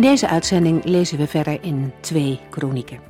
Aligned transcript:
In 0.00 0.06
deze 0.06 0.28
uitzending 0.28 0.84
lezen 0.84 1.18
we 1.18 1.26
verder 1.26 1.62
in 1.62 1.92
twee 2.00 2.40
kronieken. 2.50 3.00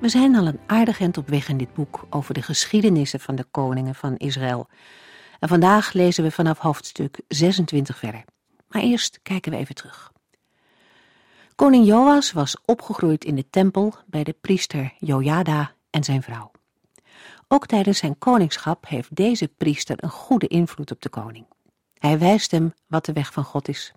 We 0.00 0.08
zijn 0.08 0.36
al 0.36 0.46
een 0.46 0.60
aardig 0.66 1.00
eind 1.00 1.18
op 1.18 1.28
weg 1.28 1.48
in 1.48 1.56
dit 1.56 1.74
boek 1.74 2.06
over 2.10 2.34
de 2.34 2.42
geschiedenissen 2.42 3.20
van 3.20 3.34
de 3.34 3.44
koningen 3.50 3.94
van 3.94 4.16
Israël. 4.16 4.68
En 5.38 5.48
vandaag 5.48 5.92
lezen 5.92 6.24
we 6.24 6.30
vanaf 6.30 6.58
hoofdstuk 6.58 7.20
26 7.28 7.98
verder. 7.98 8.24
Maar 8.68 8.82
eerst 8.82 9.20
kijken 9.22 9.52
we 9.52 9.58
even 9.58 9.74
terug. 9.74 10.12
Koning 11.54 11.86
Joas 11.86 12.32
was 12.32 12.56
opgegroeid 12.64 13.24
in 13.24 13.34
de 13.34 13.50
tempel 13.50 13.94
bij 14.06 14.24
de 14.24 14.34
priester 14.40 14.92
Jojada 14.98 15.72
en 15.90 16.04
zijn 16.04 16.22
vrouw. 16.22 16.50
Ook 17.48 17.66
tijdens 17.66 17.98
zijn 17.98 18.18
koningschap 18.18 18.88
heeft 18.88 19.16
deze 19.16 19.48
priester 19.48 19.96
een 20.00 20.10
goede 20.10 20.46
invloed 20.46 20.90
op 20.90 21.02
de 21.02 21.08
koning. 21.08 21.46
Hij 21.98 22.18
wijst 22.18 22.50
hem 22.50 22.74
wat 22.86 23.04
de 23.04 23.12
weg 23.12 23.32
van 23.32 23.44
God 23.44 23.68
is. 23.68 23.92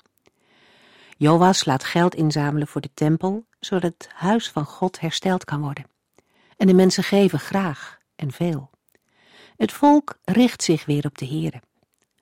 Joas 1.22 1.66
laat 1.66 1.84
geld 1.84 2.16
inzamelen 2.16 2.68
voor 2.68 2.82
de 2.82 2.90
tempel, 2.94 3.46
zodat 3.60 3.84
het 3.84 4.10
huis 4.14 4.50
van 4.50 4.66
God 4.66 5.00
hersteld 5.00 5.46
kan 5.46 5.62
worden. 5.62 5.86
En 6.58 6.68
de 6.68 6.74
mensen 6.74 7.04
geven 7.04 7.40
graag 7.40 8.00
en 8.16 8.32
veel. 8.32 8.70
Het 9.58 9.72
volk 9.72 10.18
richt 10.24 10.64
zich 10.64 10.86
weer 10.86 11.06
op 11.06 11.18
de 11.18 11.28
Here. 11.28 11.62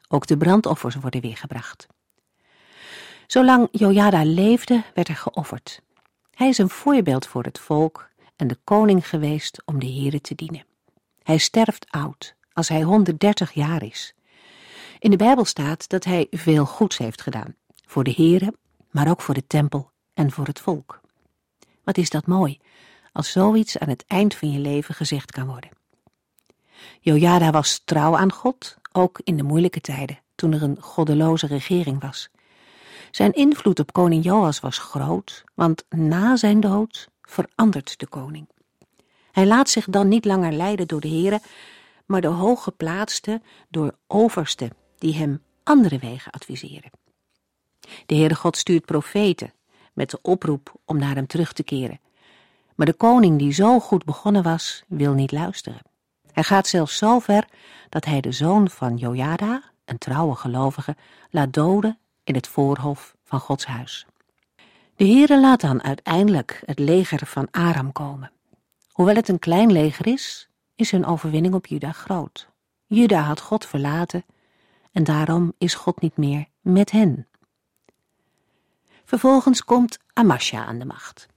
Ook 0.07 0.27
de 0.27 0.37
brandoffers 0.37 0.95
worden 0.95 1.21
weer 1.21 1.37
gebracht. 1.37 1.87
Zolang 3.27 3.67
Jojada 3.71 4.23
leefde, 4.23 4.83
werd 4.93 5.07
er 5.07 5.15
geofferd. 5.15 5.81
Hij 6.33 6.47
is 6.47 6.57
een 6.57 6.69
voorbeeld 6.69 7.27
voor 7.27 7.43
het 7.43 7.59
volk 7.59 8.09
en 8.35 8.47
de 8.47 8.57
koning 8.63 9.09
geweest 9.09 9.61
om 9.65 9.79
de 9.79 9.91
Here 9.91 10.21
te 10.21 10.35
dienen. 10.35 10.65
Hij 11.23 11.37
sterft 11.37 11.85
oud, 11.89 12.35
als 12.53 12.67
hij 12.67 12.81
130 12.81 13.51
jaar 13.51 13.83
is. 13.83 14.13
In 14.99 15.11
de 15.11 15.17
Bijbel 15.17 15.45
staat 15.45 15.89
dat 15.89 16.03
hij 16.03 16.27
veel 16.31 16.65
goeds 16.65 16.97
heeft 16.97 17.21
gedaan, 17.21 17.55
voor 17.85 18.03
de 18.03 18.13
Here 18.13 18.53
maar 18.91 19.09
ook 19.09 19.21
voor 19.21 19.33
de 19.33 19.47
tempel 19.47 19.91
en 20.13 20.31
voor 20.31 20.45
het 20.45 20.59
volk. 20.59 21.01
Wat 21.83 21.97
is 21.97 22.09
dat 22.09 22.27
mooi, 22.27 22.59
als 23.11 23.31
zoiets 23.31 23.79
aan 23.79 23.89
het 23.89 24.03
eind 24.07 24.35
van 24.35 24.51
je 24.51 24.59
leven 24.59 24.95
gezegd 24.95 25.31
kan 25.31 25.47
worden. 25.47 25.69
Jojada 26.99 27.51
was 27.51 27.81
trouw 27.85 28.17
aan 28.17 28.31
God, 28.31 28.77
ook 28.91 29.19
in 29.23 29.37
de 29.37 29.43
moeilijke 29.43 29.81
tijden, 29.81 30.19
toen 30.35 30.53
er 30.53 30.63
een 30.63 30.81
goddeloze 30.81 31.47
regering 31.47 32.01
was. 32.01 32.29
Zijn 33.11 33.33
invloed 33.33 33.79
op 33.79 33.93
koning 33.93 34.23
Joas 34.23 34.59
was 34.59 34.77
groot, 34.77 35.43
want 35.55 35.85
na 35.89 36.35
zijn 36.35 36.59
dood 36.59 37.09
verandert 37.21 37.99
de 37.99 38.07
koning. 38.07 38.47
Hij 39.31 39.45
laat 39.45 39.69
zich 39.69 39.85
dan 39.85 40.07
niet 40.07 40.25
langer 40.25 40.51
leiden 40.51 40.87
door 40.87 41.01
de 41.01 41.07
heren, 41.07 41.41
maar 42.05 42.21
de 42.21 42.27
hooggeplaatste 42.27 43.41
door 43.69 43.95
oversten 44.07 44.69
die 44.97 45.15
hem 45.15 45.41
andere 45.63 45.97
wegen 45.97 46.31
adviseren. 46.31 46.91
De 48.05 48.15
Heere 48.15 48.35
God 48.35 48.57
stuurt 48.57 48.85
profeten 48.85 49.53
met 49.93 50.09
de 50.09 50.19
oproep 50.21 50.73
om 50.85 50.97
naar 50.97 51.15
hem 51.15 51.27
terug 51.27 51.53
te 51.53 51.63
keren. 51.63 51.99
Maar 52.75 52.85
de 52.85 52.93
koning 52.93 53.39
die 53.39 53.51
zo 53.51 53.79
goed 53.79 54.05
begonnen 54.05 54.43
was, 54.43 54.83
wil 54.87 55.13
niet 55.13 55.31
luisteren. 55.31 55.81
Hij 56.31 56.43
gaat 56.43 56.67
zelfs 56.67 56.97
zo 56.97 57.19
ver 57.19 57.47
dat 57.89 58.05
hij 58.05 58.21
de 58.21 58.31
zoon 58.31 58.69
van 58.69 58.97
Jojada, 58.97 59.63
een 59.85 59.97
trouwe 59.97 60.35
gelovige, 60.35 60.95
laat 61.29 61.53
doden 61.53 61.97
in 62.23 62.35
het 62.35 62.47
voorhof 62.47 63.15
van 63.23 63.39
Gods 63.39 63.65
huis. 63.65 64.05
De 64.95 65.05
Heere 65.05 65.39
laat 65.39 65.61
dan 65.61 65.83
uiteindelijk 65.83 66.61
het 66.65 66.79
leger 66.79 67.25
van 67.25 67.47
Aram 67.51 67.91
komen. 67.91 68.31
Hoewel 68.91 69.15
het 69.15 69.27
een 69.27 69.39
klein 69.39 69.71
leger 69.71 70.07
is, 70.07 70.49
is 70.75 70.91
hun 70.91 71.05
overwinning 71.05 71.53
op 71.53 71.65
Juda 71.65 71.91
groot. 71.91 72.49
Juda 72.85 73.21
had 73.21 73.41
God 73.41 73.65
verlaten 73.65 74.25
en 74.91 75.03
daarom 75.03 75.53
is 75.57 75.73
God 75.73 76.01
niet 76.01 76.17
meer 76.17 76.45
met 76.61 76.91
hen. 76.91 77.27
Vervolgens 79.09 79.63
komt 79.63 79.97
Amasja 80.13 80.65
aan 80.65 80.79
de 80.79 80.85
macht. 80.85 81.27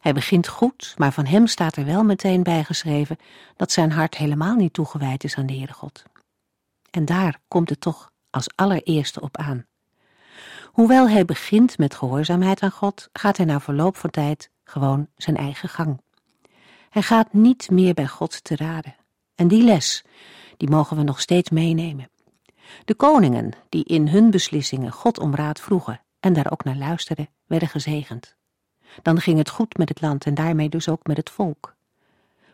Hij 0.00 0.12
begint 0.12 0.48
goed, 0.48 0.94
maar 0.96 1.12
van 1.12 1.26
hem 1.26 1.46
staat 1.46 1.76
er 1.76 1.84
wel 1.84 2.04
meteen 2.04 2.42
bijgeschreven 2.42 3.16
dat 3.56 3.72
zijn 3.72 3.92
hart 3.92 4.16
helemaal 4.16 4.54
niet 4.54 4.72
toegewijd 4.72 5.24
is 5.24 5.36
aan 5.36 5.46
de 5.46 5.54
Heere 5.54 5.72
God. 5.72 6.02
En 6.90 7.04
daar 7.04 7.38
komt 7.48 7.70
het 7.70 7.80
toch 7.80 8.10
als 8.30 8.48
allereerste 8.54 9.20
op 9.20 9.36
aan. 9.36 9.66
Hoewel 10.64 11.08
hij 11.08 11.24
begint 11.24 11.78
met 11.78 11.94
gehoorzaamheid 11.94 12.62
aan 12.62 12.70
God, 12.70 13.08
gaat 13.12 13.36
hij 13.36 13.46
na 13.46 13.60
verloop 13.60 13.96
van 13.96 14.10
tijd 14.10 14.50
gewoon 14.64 15.08
zijn 15.16 15.36
eigen 15.36 15.68
gang. 15.68 16.00
Hij 16.90 17.02
gaat 17.02 17.32
niet 17.32 17.70
meer 17.70 17.94
bij 17.94 18.06
God 18.06 18.44
te 18.44 18.56
raden. 18.56 18.96
En 19.34 19.48
die 19.48 19.62
les, 19.62 20.04
die 20.56 20.70
mogen 20.70 20.96
we 20.96 21.02
nog 21.02 21.20
steeds 21.20 21.50
meenemen. 21.50 22.10
De 22.84 22.94
koningen 22.94 23.52
die 23.68 23.84
in 23.84 24.08
hun 24.08 24.30
beslissingen 24.30 24.92
God 24.92 25.18
om 25.18 25.34
raad 25.34 25.60
vroegen, 25.60 26.00
en 26.26 26.32
daar 26.32 26.50
ook 26.50 26.64
naar 26.64 26.76
luisterden, 26.76 27.28
werden 27.46 27.68
gezegend. 27.68 28.36
Dan 29.02 29.20
ging 29.20 29.38
het 29.38 29.50
goed 29.50 29.76
met 29.76 29.88
het 29.88 30.00
land 30.00 30.24
en 30.24 30.34
daarmee 30.34 30.68
dus 30.68 30.88
ook 30.88 31.06
met 31.06 31.16
het 31.16 31.30
volk. 31.30 31.74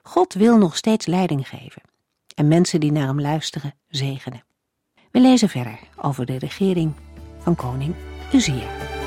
God 0.03 0.35
wil 0.35 0.59
nog 0.59 0.77
steeds 0.77 1.07
leiding 1.07 1.49
geven 1.49 1.83
en 2.35 2.49
mensen 2.49 2.81
die 2.81 2.93
naar 2.93 3.07
hem 3.07 3.21
luisteren 3.21 3.75
zegenen. 3.89 4.45
We 5.11 5.21
lezen 5.21 5.49
verder 5.49 5.79
over 5.97 6.27
de 6.27 6.39
regering 6.39 6.95
van 7.39 7.55
koning 7.55 7.95
Uzia. 8.33 9.02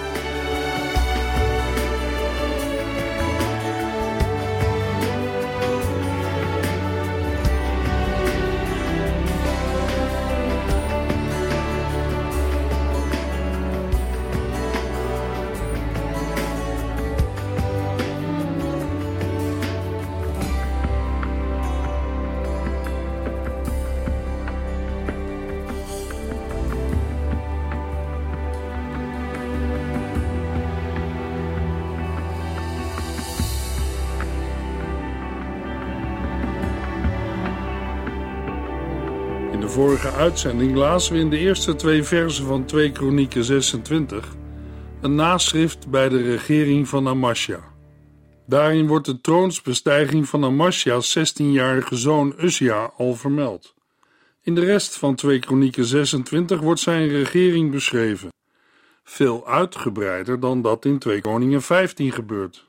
Vorige 39.76 40.12
uitzending 40.12 40.76
lazen 40.76 41.14
we 41.14 41.20
in 41.20 41.30
de 41.30 41.38
eerste 41.38 41.76
twee 41.76 42.04
versen 42.04 42.46
van 42.46 42.66
2 42.66 42.92
Kronieken 42.92 43.44
26 43.44 44.36
een 45.02 45.16
naschrift 45.16 45.88
bij 45.88 46.10
de 46.10 46.22
regering 46.22 46.88
van 46.88 47.08
Amasja. 47.08 47.60
Daarin 48.46 48.88
wordt 48.88 49.06
de 49.06 49.22
troonsbestijging 49.22 50.30
van 50.30 50.44
Amasja's 50.44 51.18
16-jarige 51.18 51.96
zoon 51.96 52.34
Uzia 52.40 52.92
al 52.98 53.16
vermeld. 53.16 53.74
In 54.42 54.56
de 54.56 54.66
rest 54.66 54.98
van 54.98 55.16
2 55.16 55.40
Kronieken 55.40 55.86
26 55.86 56.60
wordt 56.60 56.80
zijn 56.80 57.08
regering 57.08 57.72
beschreven, 57.72 58.30
veel 59.04 59.48
uitgebreider 59.48 60.40
dan 60.40 60.62
dat 60.62 60.86
in 60.86 61.00
2 61.00 61.22
Koningen 61.22 61.62
15 61.62 62.12
gebeurt. 62.12 62.66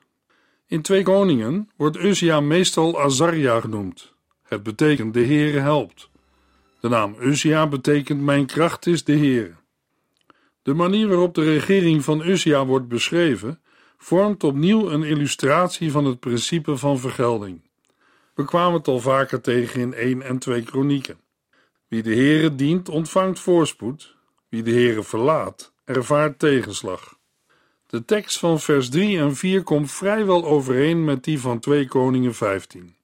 In 0.66 0.82
2 0.82 1.02
Koningen 1.02 1.70
wordt 1.76 1.96
Uzia 1.96 2.40
meestal 2.40 3.00
Azaria 3.00 3.60
genoemd. 3.60 4.14
Het 4.42 4.62
betekent 4.62 5.14
de 5.14 5.24
Heere 5.24 5.58
helpt. 5.58 6.14
De 6.86 6.92
naam 6.92 7.16
Uzia 7.20 7.66
betekent 7.66 8.20
mijn 8.20 8.46
kracht 8.46 8.86
is 8.86 9.04
de 9.04 9.12
Heer. 9.12 9.56
De 10.62 10.74
manier 10.74 11.08
waarop 11.08 11.34
de 11.34 11.42
regering 11.42 12.04
van 12.04 12.26
Uzia 12.26 12.66
wordt 12.66 12.88
beschreven, 12.88 13.60
vormt 13.98 14.44
opnieuw 14.44 14.90
een 14.90 15.02
illustratie 15.02 15.90
van 15.90 16.04
het 16.04 16.20
principe 16.20 16.76
van 16.76 16.98
vergelding. 16.98 17.60
We 18.34 18.44
kwamen 18.44 18.78
het 18.78 18.88
al 18.88 19.00
vaker 19.00 19.40
tegen 19.40 19.80
in 19.80 19.94
1 19.94 20.22
en 20.22 20.38
2 20.38 20.62
kronieken. 20.62 21.18
Wie 21.88 22.02
de 22.02 22.14
Heere 22.14 22.54
dient, 22.54 22.88
ontvangt 22.88 23.40
voorspoed. 23.40 24.16
Wie 24.48 24.62
de 24.62 24.72
Heere 24.72 25.02
verlaat, 25.02 25.72
ervaart 25.84 26.38
tegenslag. 26.38 27.18
De 27.86 28.04
tekst 28.04 28.38
van 28.38 28.60
vers 28.60 28.88
3 28.88 29.18
en 29.18 29.36
4 29.36 29.62
komt 29.62 29.92
vrijwel 29.92 30.44
overeen 30.44 31.04
met 31.04 31.24
die 31.24 31.40
van 31.40 31.58
2 31.58 31.86
Koningen 31.86 32.34
15. 32.34 32.95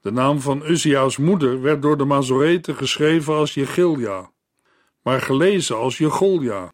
De 0.00 0.10
naam 0.10 0.40
van 0.40 0.62
Uzzia's 0.66 1.16
moeder 1.16 1.60
werd 1.62 1.82
door 1.82 1.96
de 1.96 2.04
Mazoreten 2.04 2.74
geschreven 2.74 3.34
als 3.34 3.54
Jegilja, 3.54 4.30
maar 5.02 5.20
gelezen 5.20 5.76
als 5.76 5.98
Jegolja. 5.98 6.72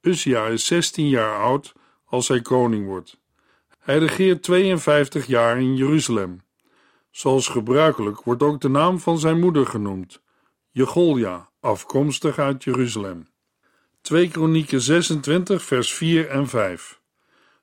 Uzia 0.00 0.46
is 0.46 0.66
16 0.66 1.08
jaar 1.08 1.40
oud 1.40 1.72
als 2.04 2.28
hij 2.28 2.40
koning 2.40 2.86
wordt. 2.86 3.20
Hij 3.78 3.98
regeert 3.98 4.42
52 4.42 5.26
jaar 5.26 5.60
in 5.60 5.76
Jeruzalem. 5.76 6.40
Zoals 7.10 7.48
gebruikelijk 7.48 8.22
wordt 8.22 8.42
ook 8.42 8.60
de 8.60 8.68
naam 8.68 9.00
van 9.00 9.18
zijn 9.18 9.40
moeder 9.40 9.66
genoemd, 9.66 10.20
Jegolja, 10.70 11.48
afkomstig 11.60 12.38
uit 12.38 12.64
Jeruzalem. 12.64 13.26
2 14.00 14.28
Kronieken 14.28 14.80
26 14.80 15.62
vers 15.62 15.94
4 15.94 16.28
en 16.28 16.48
5 16.48 17.00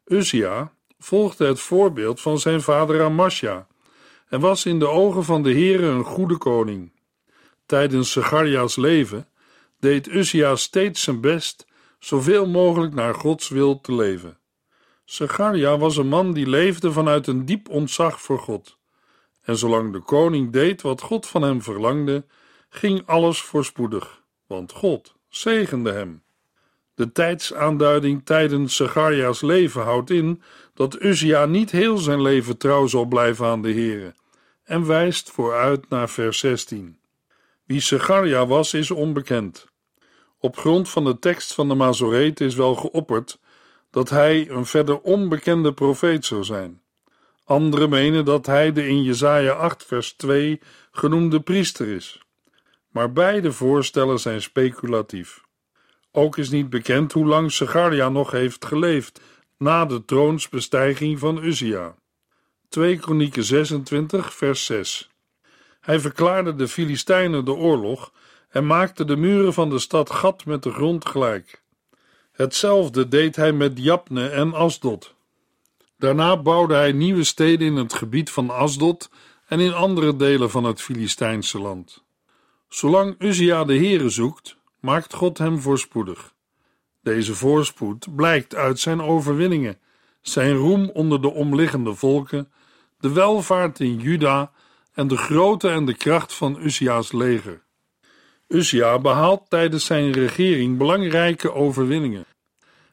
Uzia 0.06 0.74
volgde 0.98 1.48
het 1.48 1.60
voorbeeld 1.60 2.22
van 2.22 2.40
zijn 2.40 2.62
vader 2.62 3.04
Amasja 3.04 3.68
en 4.36 4.42
was 4.42 4.66
in 4.66 4.80
de 4.80 4.88
ogen 4.88 5.24
van 5.24 5.44
de 5.44 5.52
Heere 5.52 5.86
een 5.86 6.04
goede 6.04 6.38
koning. 6.38 6.92
Tijdens 7.66 8.12
Zecharia's 8.12 8.76
leven 8.76 9.28
deed 9.80 10.08
Uzia 10.08 10.56
steeds 10.56 11.02
zijn 11.04 11.22
best 11.22 11.68
zoveel 12.00 12.48
mogelijk 12.48 12.94
naar 12.94 13.14
Gods 13.14 13.50
wil 13.50 13.82
te 13.82 13.96
leven. 13.96 14.38
Zecharia 15.06 15.78
was 15.78 15.98
een 15.98 16.08
man 16.08 16.34
die 16.34 16.50
leefde 16.50 16.92
vanuit 16.92 17.28
een 17.28 17.46
diep 17.46 17.70
ontzag 17.70 18.22
voor 18.22 18.40
God. 18.40 18.78
En 19.42 19.58
zolang 19.58 19.94
de 19.94 20.00
koning 20.00 20.52
deed 20.52 20.82
wat 20.82 21.02
God 21.02 21.28
van 21.28 21.42
hem 21.42 21.62
verlangde, 21.62 22.26
ging 22.70 23.04
alles 23.06 23.42
voorspoedig, 23.42 24.22
want 24.48 24.72
God 24.72 25.16
zegende 25.30 25.92
hem. 25.92 26.24
De 26.96 27.12
tijdsaanduiding 27.12 28.26
tijdens 28.26 28.76
Zecharia's 28.76 29.42
leven 29.42 29.82
houdt 29.84 30.10
in 30.10 30.42
dat 30.74 31.02
Uzia 31.02 31.46
niet 31.46 31.72
heel 31.72 31.98
zijn 31.98 32.22
leven 32.22 32.58
trouw 32.58 32.88
zal 32.88 33.06
blijven 33.06 33.46
aan 33.46 33.62
de 33.62 33.74
Here 33.74 34.14
en 34.66 34.86
wijst 34.86 35.32
vooruit 35.32 35.90
naar 35.90 36.10
vers 36.10 36.40
16. 36.40 37.00
Wie 37.66 37.80
Zecharia 37.80 38.46
was, 38.48 38.74
is 38.74 38.92
onbekend. 38.92 39.68
Op 40.40 40.58
grond 40.58 40.90
van 40.90 41.04
de 41.04 41.20
tekst 41.20 41.54
van 41.54 41.68
de 41.68 41.76
Masoreet 41.76 42.40
is 42.40 42.56
wel 42.56 42.76
geopperd 42.76 43.40
dat 43.92 44.10
hij 44.10 44.50
een 44.50 44.66
verder 44.66 45.00
onbekende 45.00 45.74
profeet 45.74 46.26
zou 46.26 46.44
zijn. 46.44 46.82
Anderen 47.44 47.90
menen 47.90 48.26
dat 48.26 48.46
hij 48.46 48.72
de 48.72 48.88
in 48.88 49.04
Jesaja 49.04 49.54
8 49.54 49.84
vers 49.86 50.14
2 50.14 50.62
genoemde 50.92 51.40
priester 51.40 51.88
is. 51.88 52.22
Maar 52.90 53.12
beide 53.12 53.52
voorstellen 53.52 54.20
zijn 54.20 54.42
speculatief. 54.42 55.44
Ook 56.12 56.38
is 56.38 56.50
niet 56.50 56.70
bekend 56.70 57.12
hoe 57.12 57.26
lang 57.26 57.52
Segaria 57.52 58.10
nog 58.10 58.32
heeft 58.32 58.66
geleefd 58.66 59.22
na 59.58 59.86
de 59.86 60.06
troonsbestijging 60.06 61.20
van 61.20 61.44
Uzia. 61.44 61.96
2 62.76 62.98
Kronieken 62.98 63.44
26 63.44 64.34
vers 64.34 64.66
6 64.66 65.10
Hij 65.82 66.00
verklaarde 66.00 66.56
de 66.56 66.68
Filistijnen 66.68 67.46
de 67.46 67.52
oorlog 67.52 68.12
en 68.50 68.66
maakte 68.66 69.06
de 69.06 69.16
muren 69.16 69.54
van 69.54 69.70
de 69.70 69.80
stad 69.80 70.12
Gat 70.12 70.46
met 70.46 70.64
de 70.64 70.72
grond 70.72 71.06
gelijk. 71.06 71.62
Hetzelfde 72.32 73.08
deed 73.08 73.36
hij 73.36 73.52
met 73.52 73.72
Japne 73.76 74.30
en 74.30 74.54
Asdod. 74.54 75.14
Daarna 75.98 76.42
bouwde 76.42 76.74
hij 76.74 76.92
nieuwe 76.92 77.24
steden 77.24 77.68
in 77.68 77.76
het 77.76 77.94
gebied 77.94 78.30
van 78.30 78.50
Asdod 78.50 79.10
en 79.48 79.60
in 79.60 79.74
andere 79.74 80.16
delen 80.16 80.50
van 80.50 80.64
het 80.64 80.82
Filistijnse 80.82 81.60
land. 81.60 82.04
Zolang 82.70 83.16
Uzia 83.20 83.64
de 83.64 83.76
Heere 83.76 84.10
zoekt, 84.10 84.58
maakt 84.80 85.14
God 85.14 85.38
hem 85.38 85.60
voorspoedig. 85.60 86.34
Deze 87.04 87.36
voorspoed 87.36 88.16
blijkt 88.16 88.56
uit 88.56 88.80
zijn 88.80 89.02
overwinningen, 89.02 89.80
zijn 90.22 90.54
roem 90.56 90.90
onder 90.90 91.22
de 91.22 91.32
omliggende 91.32 91.94
volken, 91.94 92.50
de 93.06 93.12
welvaart 93.12 93.80
in 93.80 93.98
Juda 93.98 94.52
en 94.94 95.08
de 95.08 95.18
grootte 95.18 95.70
en 95.70 95.86
de 95.86 95.94
kracht 95.94 96.34
van 96.34 96.58
Uzia's 96.62 97.12
leger. 97.12 97.64
Uzia 98.48 99.00
behaalt 99.00 99.50
tijdens 99.50 99.86
zijn 99.86 100.12
regering 100.12 100.78
belangrijke 100.78 101.54
overwinningen. 101.54 102.26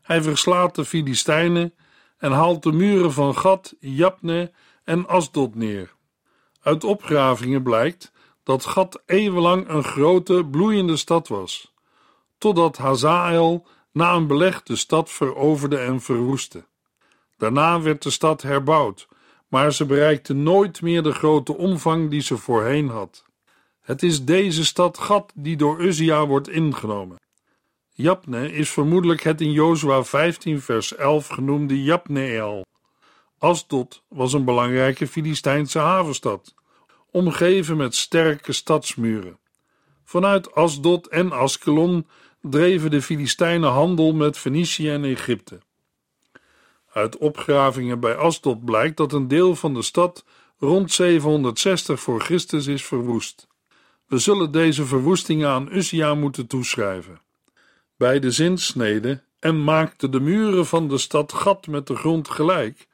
Hij 0.02 0.22
verslaat 0.22 0.74
de 0.74 0.84
Filistijnen 0.84 1.74
en 2.18 2.32
haalt 2.32 2.62
de 2.62 2.72
muren 2.72 3.12
van 3.12 3.36
Gad, 3.36 3.74
Japne 3.80 4.52
en 4.84 5.08
Asdod 5.08 5.54
neer. 5.54 5.94
Uit 6.62 6.84
opgravingen 6.84 7.62
blijkt 7.62 8.12
dat 8.42 8.64
Gad 8.64 9.02
eeuwenlang 9.06 9.68
een 9.68 9.84
grote, 9.84 10.44
bloeiende 10.50 10.96
stad 10.96 11.28
was, 11.28 11.72
totdat 12.38 12.76
Hazael 12.76 13.66
na 13.92 14.12
een 14.12 14.26
beleg 14.26 14.62
de 14.62 14.76
stad 14.76 15.10
veroverde 15.10 15.78
en 15.78 16.00
verwoestte. 16.00 16.64
Daarna 17.36 17.80
werd 17.80 18.02
de 18.02 18.10
stad 18.10 18.42
herbouwd, 18.42 19.08
maar 19.52 19.72
ze 19.72 19.87
bereikte 19.87 20.34
nooit 20.34 20.82
meer 20.82 21.02
de 21.02 21.12
grote 21.12 21.56
omvang 21.56 22.10
die 22.10 22.20
ze 22.20 22.37
voorheen 22.37 22.88
had. 22.88 23.25
Het 23.81 24.02
is 24.02 24.25
deze 24.25 24.64
stad 24.64 24.99
Gad 24.99 25.32
die 25.34 25.56
door 25.56 25.81
Uzia 25.81 26.26
wordt 26.26 26.49
ingenomen. 26.49 27.20
Japne 27.90 28.52
is 28.52 28.70
vermoedelijk 28.70 29.22
het 29.22 29.40
in 29.40 29.52
Jozua 29.52 30.04
15 30.04 30.60
vers 30.60 30.94
11 30.94 31.26
genoemde 31.26 31.82
Japneel. 31.82 32.64
Asdod 33.38 34.02
was 34.08 34.32
een 34.32 34.44
belangrijke 34.44 35.06
Filistijnse 35.06 35.78
havenstad, 35.78 36.55
omgeven 37.10 37.76
met 37.76 37.94
sterke 37.94 38.52
stadsmuren. 38.52 39.38
Vanuit 40.05 40.55
Asdod 40.55 41.08
en 41.08 41.32
Askelon 41.32 42.06
dreven 42.40 42.90
de 42.90 43.02
Filistijnen 43.02 43.70
handel 43.70 44.12
met 44.12 44.38
Fenicië 44.38 44.90
en 44.90 45.05
Egypte. 45.05 45.60
Uit 46.92 47.16
opgravingen 47.16 48.00
bij 48.00 48.16
Asdod 48.16 48.64
blijkt 48.64 48.96
dat 48.96 49.12
een 49.12 49.28
deel 49.28 49.56
van 49.56 49.74
de 49.74 49.82
stad 49.82 50.24
rond 50.58 50.92
760 50.92 52.00
voor 52.00 52.20
Christus 52.20 52.66
is 52.66 52.84
verwoest. 52.84 53.46
We 54.06 54.18
zullen 54.18 54.52
deze 54.52 54.84
verwoestingen 54.84 55.48
aan 55.48 55.68
Uzia 55.72 56.14
moeten 56.14 56.46
toeschrijven. 56.46 57.20
Bij 57.96 58.18
de 58.18 58.30
zinsnede 58.30 59.22
en 59.38 59.64
maakte 59.64 60.08
de 60.08 60.20
muren 60.20 60.66
van 60.66 60.88
de 60.88 60.98
stad 60.98 61.32
gat 61.32 61.66
met 61.66 61.86
de 61.86 61.96
grond 61.96 62.28
gelijk, 62.28 62.88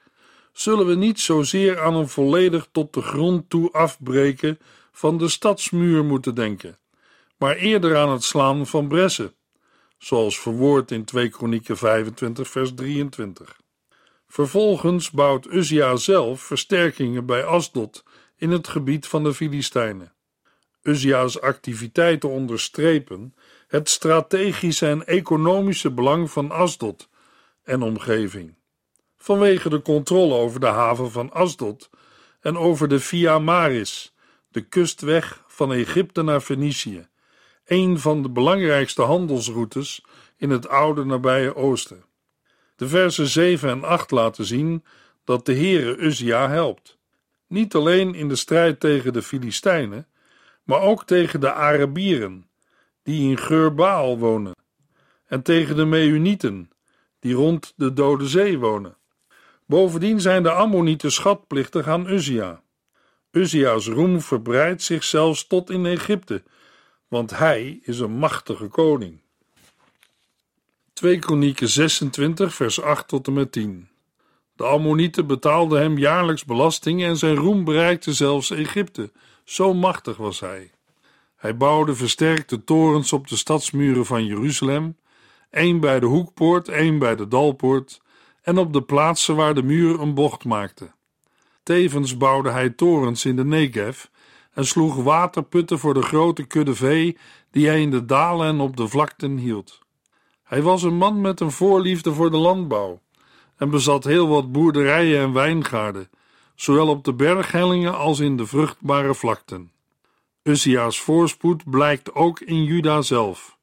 zullen 0.52 0.86
we 0.86 0.94
niet 0.94 1.20
zozeer 1.20 1.80
aan 1.80 1.94
een 1.94 2.08
volledig 2.08 2.68
tot 2.72 2.94
de 2.94 3.02
grond 3.02 3.50
toe 3.50 3.72
afbreken 3.72 4.58
van 4.92 5.18
de 5.18 5.28
stadsmuur 5.28 6.04
moeten 6.04 6.34
denken, 6.34 6.78
maar 7.36 7.56
eerder 7.56 7.96
aan 7.96 8.10
het 8.10 8.24
slaan 8.24 8.66
van 8.66 8.88
bressen, 8.88 9.34
zoals 9.98 10.38
verwoord 10.38 10.90
in 10.90 11.04
2 11.04 11.28
Kronieken 11.28 11.76
25 11.76 12.48
vers 12.48 12.74
23. 12.74 13.56
Vervolgens 14.28 15.10
bouwt 15.10 15.46
Uzia 15.46 15.97
zelf 15.97 16.40
versterkingen 16.40 17.26
bij 17.26 17.44
Asdod 17.44 18.04
in 18.37 18.50
het 18.50 18.68
gebied 18.68 19.06
van 19.06 19.23
de 19.23 19.35
Filistijnen. 19.35 20.12
Uzia's 20.82 21.40
activiteiten 21.40 22.28
onderstrepen 22.28 23.35
het 23.66 23.88
strategische 23.88 24.87
en 24.87 25.06
economische 25.06 25.90
belang 25.90 26.30
van 26.30 26.50
Asdod 26.50 27.08
en 27.62 27.82
omgeving. 27.82 28.54
Vanwege 29.16 29.68
de 29.68 29.82
controle 29.82 30.35
over 30.35 30.61
de 30.61 30.66
haven 30.66 31.11
van 31.11 31.32
Asdod 31.32 31.90
en 32.40 32.56
over 32.56 32.88
de 32.88 33.00
Via 33.00 33.38
Maris, 33.38 34.14
de 34.49 34.61
kustweg 34.61 35.44
van 35.47 35.73
Egypte 35.73 36.23
naar 36.23 36.40
Fenicië, 36.40 37.08
een 37.66 37.99
van 37.99 38.23
de 38.23 38.30
belangrijkste 38.30 39.02
handelsroutes 39.02 40.04
in 40.37 40.50
het 40.50 40.68
oude 40.68 41.04
nabije 41.04 41.56
oosten. 41.56 42.04
De 42.78 42.88
versen 42.88 43.26
7 43.26 43.68
en 43.68 43.85
8 43.85 44.11
laten 44.11 44.44
zien 44.44 44.85
dat 45.25 45.47
de 45.47 45.54
Heere 45.54 45.97
Uzia 45.97 46.49
helpt. 46.49 46.99
Niet 47.47 47.75
alleen 47.75 48.14
in 48.14 48.28
de 48.28 48.37
strijd 48.37 48.80
tegen 48.80 49.12
de 49.12 49.23
Filistijnen, 49.23 50.06
maar 50.62 50.80
ook 50.80 51.04
tegen 51.04 51.40
de 51.40 51.52
Arabieren, 51.52 52.49
die 53.02 53.30
in 53.30 53.38
Geurbaal 53.38 54.18
wonen, 54.18 54.56
en 55.26 55.42
tegen 55.42 55.76
de 55.76 55.85
Meunieten, 55.85 56.70
die 57.18 57.35
rond 57.35 57.73
de 57.76 57.92
Dode 57.92 58.28
Zee 58.28 58.58
wonen. 58.58 58.97
Bovendien 59.66 60.20
zijn 60.20 60.42
de 60.42 60.50
Ammonieten 60.50 61.12
schatplichtig 61.12 61.88
aan 61.88 62.11
Uzia. 62.11 62.62
Uzia's 63.30 63.88
roem 63.88 64.20
verbreidt 64.20 64.82
zich 64.82 65.04
zelfs 65.04 65.47
tot 65.47 65.70
in 65.70 65.87
Egypte, 65.87 66.42
want 67.08 67.38
hij 67.38 67.80
is 67.82 67.99
een 67.99 68.18
machtige 68.18 68.68
koning. 68.68 69.20
2 70.99 71.19
Kronieken 71.19 71.69
26, 71.69 72.55
vers 72.55 72.81
8 72.81 73.09
tot 73.09 73.26
en 73.26 73.33
met 73.33 73.52
10. 73.52 73.88
De 74.57 74.64
Ammonieten 74.64 75.26
betaalden 75.26 75.81
hem 75.81 75.99
jaarlijks 75.99 76.45
belasting 76.45 77.02
en 77.02 77.17
zijn 77.17 77.35
roem 77.35 77.64
bereikte 77.64 78.12
zelfs 78.12 78.50
Egypte, 78.50 79.12
zo 79.45 79.75
machtig 79.75 80.17
was 80.17 80.40
hij. 80.40 80.71
Hij 81.37 81.57
bouwde 81.57 81.95
versterkte 81.95 82.64
torens 82.64 83.12
op 83.12 83.28
de 83.28 83.37
stadsmuren 83.37 84.07
van 84.07 84.25
Jeruzalem, 84.25 84.97
één 85.50 85.81
bij 85.81 86.00
de 86.00 86.07
hoekpoort, 86.07 86.69
één 86.69 86.99
bij 86.99 87.17
de 87.17 87.28
dalpoort 87.28 88.00
en 88.43 88.59
op 88.59 88.73
de 88.73 88.83
plaatsen 88.83 89.37
waar 89.37 89.55
de 89.55 89.62
muur 89.62 90.00
een 90.00 90.14
bocht 90.14 90.45
maakte. 90.45 90.90
Tevens 91.62 92.17
bouwde 92.17 92.50
hij 92.50 92.71
torens 92.71 93.25
in 93.25 93.37
de 93.37 93.45
Negev 93.45 94.05
en 94.52 94.67
sloeg 94.67 94.95
waterputten 94.95 95.78
voor 95.78 95.95
de 95.95 96.02
grote 96.02 96.45
kudde 96.45 96.75
vee 96.75 97.17
die 97.50 97.67
hij 97.67 97.81
in 97.81 97.90
de 97.90 98.05
dalen 98.05 98.47
en 98.47 98.61
op 98.61 98.76
de 98.76 98.88
vlakten 98.88 99.37
hield. 99.37 99.87
Hij 100.49 100.62
was 100.62 100.83
een 100.83 100.97
man 100.97 101.21
met 101.21 101.40
een 101.40 101.50
voorliefde 101.50 102.12
voor 102.12 102.31
de 102.31 102.37
landbouw 102.37 103.00
en 103.57 103.71
bezat 103.71 104.05
heel 104.05 104.28
wat 104.28 104.52
boerderijen 104.52 105.21
en 105.21 105.33
wijngaarden, 105.33 106.11
zowel 106.55 106.88
op 106.88 107.05
de 107.05 107.12
berghellingen 107.12 107.99
als 107.99 108.19
in 108.19 108.37
de 108.37 108.47
vruchtbare 108.47 109.14
vlakten. 109.14 109.73
Uzia's 110.43 111.00
voorspoed 111.00 111.71
blijkt 111.71 112.14
ook 112.14 112.40
in 112.40 112.64
Juda 112.64 113.02
zelf. 113.02 113.59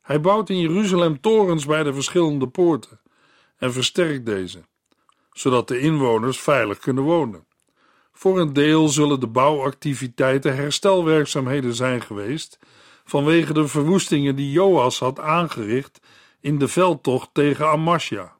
Hij 0.00 0.20
bouwt 0.20 0.48
in 0.48 0.58
Jeruzalem 0.58 1.20
torens 1.20 1.66
bij 1.66 1.82
de 1.82 1.94
verschillende 1.94 2.48
poorten 2.48 3.00
en 3.56 3.72
versterkt 3.72 4.26
deze. 4.26 4.62
zodat 5.32 5.68
de 5.68 5.80
inwoners 5.80 6.40
veilig 6.40 6.78
kunnen 6.78 7.04
wonen. 7.04 7.46
Voor 8.12 8.40
een 8.40 8.52
deel 8.52 8.88
zullen 8.88 9.20
de 9.20 9.26
bouwactiviteiten 9.26 10.56
herstelwerkzaamheden 10.56 11.74
zijn 11.74 12.02
geweest 12.02 12.58
vanwege 13.10 13.52
de 13.52 13.68
verwoestingen 13.68 14.36
die 14.36 14.50
Joas 14.50 14.98
had 14.98 15.20
aangericht 15.20 16.00
in 16.40 16.58
de 16.58 16.68
veldtocht 16.68 17.28
tegen 17.32 17.68
Amasja. 17.68 18.36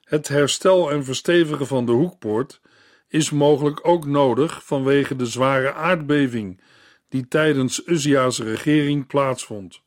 Het 0.00 0.28
herstel 0.28 0.90
en 0.90 1.04
verstevigen 1.04 1.66
van 1.66 1.86
de 1.86 1.92
hoekpoort 1.92 2.60
is 3.08 3.30
mogelijk 3.30 3.80
ook 3.82 4.06
nodig 4.06 4.64
vanwege 4.64 5.16
de 5.16 5.26
zware 5.26 5.72
aardbeving 5.72 6.60
die 7.08 7.28
tijdens 7.28 7.82
Uzzia's 7.86 8.38
regering 8.38 9.06
plaatsvond. 9.06 9.82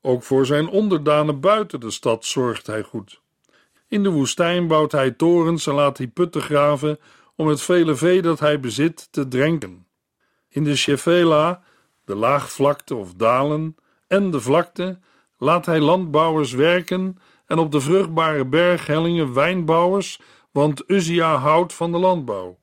Ook 0.00 0.22
voor 0.22 0.46
zijn 0.46 0.68
onderdanen 0.68 1.40
buiten 1.40 1.80
de 1.80 1.90
stad 1.90 2.24
zorgt 2.24 2.66
hij 2.66 2.82
goed. 2.82 3.20
In 3.88 4.02
de 4.02 4.10
woestijn 4.10 4.66
bouwt 4.66 4.92
hij 4.92 5.10
torens 5.10 5.66
en 5.66 5.74
laat 5.74 5.98
hij 5.98 6.06
putten 6.06 6.42
graven 6.42 6.98
om 7.36 7.46
het 7.46 7.62
vele 7.62 7.94
vee 7.94 8.22
dat 8.22 8.40
hij 8.40 8.60
bezit 8.60 9.08
te 9.10 9.28
drenken. 9.28 9.86
In 10.48 10.64
de 10.64 10.76
Shefela, 10.76 11.62
de 12.04 12.14
laagvlakte 12.14 12.94
of 12.94 13.14
dalen, 13.14 13.76
en 14.06 14.30
de 14.30 14.40
vlakte 14.40 14.98
laat 15.36 15.66
hij 15.66 15.80
landbouwers 15.80 16.52
werken 16.52 17.18
en 17.46 17.58
op 17.58 17.72
de 17.72 17.80
vruchtbare 17.80 18.46
berghellingen 18.46 19.34
wijnbouwers, 19.34 20.20
want 20.50 20.82
Uzia 20.86 21.36
houdt 21.36 21.72
van 21.72 21.92
de 21.92 21.98
landbouw. 21.98 22.58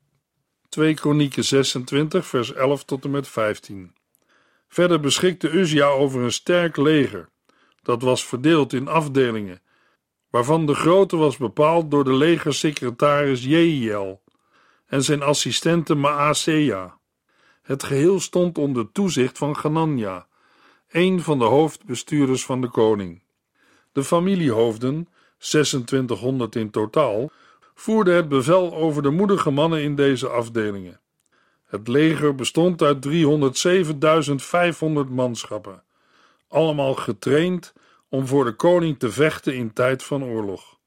2 0.69 0.93
Kronieken 0.93 1.43
26 1.46 2.25
vers 2.25 2.53
11 2.53 2.84
tot 2.84 3.03
en 3.03 3.12
met 3.12 3.27
15 3.27 3.93
Verder 4.67 5.00
beschikte 5.00 5.50
Uzia 5.50 5.88
over 5.88 6.22
een 6.22 6.31
sterk 6.31 6.77
leger, 6.77 7.29
dat 7.81 8.01
was 8.01 8.25
verdeeld 8.25 8.74
in 8.74 8.88
afdelingen, 8.88 9.62
waarvan 10.29 10.65
de 10.65 10.74
grootte 10.74 11.15
was 11.17 11.38
bepaald 11.38 11.91
door 11.91 12.03
de 12.03 12.13
legersecretaris 12.13 13.43
Jehiel 13.43 14.22
en 14.86 15.03
zijn 15.03 15.22
assistente 15.22 15.96
Maasea. 15.96 16.99
Het 17.69 17.83
geheel 17.83 18.19
stond 18.19 18.57
onder 18.57 18.91
toezicht 18.91 19.38
van 19.38 19.57
Ganania, 19.57 20.27
een 20.89 21.21
van 21.21 21.39
de 21.39 21.45
hoofdbestuurders 21.45 22.45
van 22.45 22.61
de 22.61 22.67
koning. 22.67 23.21
De 23.91 24.03
familiehoofden, 24.03 25.07
2600 25.38 26.55
in 26.55 26.69
totaal, 26.69 27.31
voerden 27.75 28.15
het 28.15 28.29
bevel 28.29 28.73
over 28.73 29.01
de 29.01 29.09
moedige 29.09 29.49
mannen 29.49 29.81
in 29.81 29.95
deze 29.95 30.29
afdelingen. 30.29 30.99
Het 31.65 31.88
leger 31.88 32.35
bestond 32.35 32.81
uit 32.81 33.07
307.500 33.07 33.13
manschappen, 35.09 35.83
allemaal 36.47 36.93
getraind 36.93 37.73
om 38.07 38.27
voor 38.27 38.45
de 38.45 38.53
koning 38.53 38.99
te 38.99 39.11
vechten 39.11 39.55
in 39.55 39.73
tijd 39.73 40.03
van 40.03 40.23
oorlog. 40.23 40.77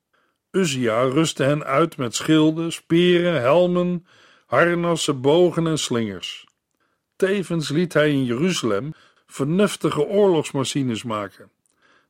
Uzia 0.51 1.03
rustte 1.03 1.43
hen 1.43 1.65
uit 1.65 1.97
met 1.97 2.15
schilden, 2.15 2.73
speren, 2.73 3.41
helmen, 3.41 4.07
harnassen, 4.47 5.21
bogen 5.21 5.67
en 5.67 5.79
slingers. 5.79 6.51
Tevens 7.23 7.69
liet 7.69 7.93
hij 7.93 8.11
in 8.11 8.25
Jeruzalem 8.25 8.93
vernuftige 9.27 10.07
oorlogsmachines 10.07 11.03
maken. 11.03 11.51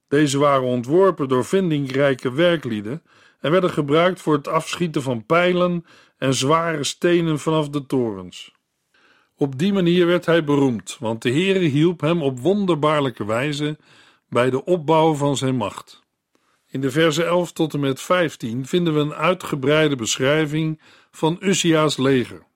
Deze 0.09 0.38
waren 0.38 0.66
ontworpen 0.66 1.28
door 1.28 1.45
vindingrijke 1.45 2.33
werklieden 2.33 3.02
en 3.40 3.50
werden 3.50 3.71
gebruikt 3.71 4.21
voor 4.21 4.35
het 4.35 4.49
afschieten 4.49 5.02
van 5.02 5.26
pijlen 5.26 5.87
en 6.19 6.35
zware 6.35 6.85
stenen 6.85 7.38
vanaf 7.38 7.69
de 7.69 7.87
torens. 7.87 8.52
Op 9.37 9.59
die 9.59 9.73
manier 9.73 10.07
werd 10.07 10.26
hij 10.26 10.45
beroemd, 10.45 10.97
want 11.00 11.23
de 11.23 11.31
Heere 11.31 11.59
hielp 11.59 12.00
hem 12.00 12.23
op 12.23 12.40
wonderbaarlijke 12.40 13.25
wijze 13.25 13.78
bij 14.28 14.50
de 14.50 14.64
opbouw 14.64 15.14
van 15.14 15.37
zijn 15.37 15.57
macht. 15.57 16.02
In 16.69 16.81
de 16.81 16.90
versen 16.90 17.26
11 17.26 17.52
tot 17.52 17.75
en 17.75 17.81
met 17.81 18.00
15 18.00 18.66
vinden 18.66 18.95
we 18.95 19.00
een 19.00 19.14
uitgebreide 19.14 19.97
beschrijving 19.97 20.81
van 21.11 21.37
Uzia's 21.40 21.97
leger. 21.97 22.50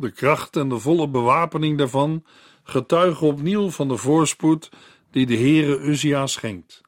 De 0.00 0.10
kracht 0.10 0.56
en 0.56 0.68
de 0.68 0.78
volle 0.78 1.08
bewapening 1.08 1.78
daarvan 1.78 2.24
getuigen 2.62 3.26
opnieuw 3.26 3.70
van 3.70 3.88
de 3.88 3.96
voorspoed 3.96 4.70
die 5.10 5.26
de 5.26 5.36
Heere 5.36 5.78
Uzia 5.78 6.26
schenkt. 6.26 6.80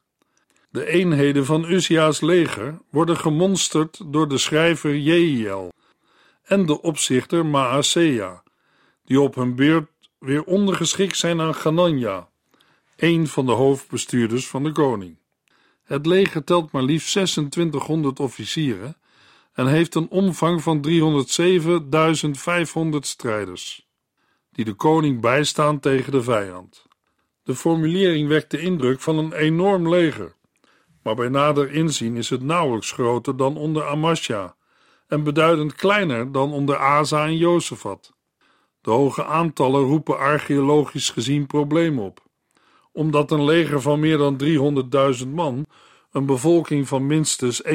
De 0.69 0.85
eenheden 0.85 1.45
van 1.45 1.65
Uzia's 1.65 2.21
leger 2.21 2.81
worden 2.89 3.17
gemonsterd 3.17 4.01
door 4.05 4.27
de 4.27 4.37
schrijver 4.37 4.97
Jehiel 4.97 5.73
en 6.43 6.65
de 6.65 6.81
opzichter 6.81 7.45
Maasea, 7.45 8.43
die 9.05 9.21
op 9.21 9.35
hun 9.35 9.55
beurt 9.55 9.89
weer 10.19 10.43
ondergeschikt 10.43 11.17
zijn 11.17 11.41
aan 11.41 11.55
Ganania, 11.55 12.29
een 12.95 13.27
van 13.27 13.45
de 13.45 13.51
hoofdbestuurders 13.51 14.47
van 14.47 14.63
de 14.63 14.71
koning. 14.71 15.17
Het 15.83 16.05
leger 16.05 16.43
telt 16.43 16.71
maar 16.71 16.83
liefst 16.83 17.09
2600 17.09 18.19
officieren 18.19 18.95
en 19.61 19.67
heeft 19.67 19.95
een 19.95 20.09
omvang 20.09 20.61
van 20.61 20.85
307.500 22.87 22.97
strijders, 22.99 23.87
die 24.51 24.65
de 24.65 24.73
koning 24.73 25.21
bijstaan 25.21 25.79
tegen 25.79 26.11
de 26.11 26.23
vijand. 26.23 26.85
De 27.43 27.55
formulering 27.55 28.27
wekt 28.27 28.51
de 28.51 28.59
indruk 28.59 28.99
van 28.99 29.17
een 29.17 29.33
enorm 29.33 29.89
leger, 29.89 30.35
maar 31.03 31.15
bij 31.15 31.29
nader 31.29 31.71
inzien 31.71 32.15
is 32.15 32.29
het 32.29 32.43
nauwelijks 32.43 32.91
groter 32.91 33.37
dan 33.37 33.57
onder 33.57 33.87
Amasja 33.87 34.55
en 35.07 35.23
beduidend 35.23 35.75
kleiner 35.75 36.31
dan 36.31 36.51
onder 36.51 36.77
Asa 36.77 37.25
en 37.25 37.37
Jozefat. 37.37 38.13
De 38.81 38.91
hoge 38.91 39.25
aantallen 39.25 39.81
roepen 39.81 40.17
archeologisch 40.17 41.09
gezien 41.09 41.45
problemen 41.45 42.03
op, 42.03 42.23
omdat 42.91 43.31
een 43.31 43.43
leger 43.43 43.81
van 43.81 43.99
meer 43.99 44.17
dan 44.17 44.41
300.000 45.23 45.27
man 45.27 45.65
een 46.11 46.25
bevolking 46.25 46.87
van 46.87 47.07
minstens 47.07 47.63
1,2 47.63 47.71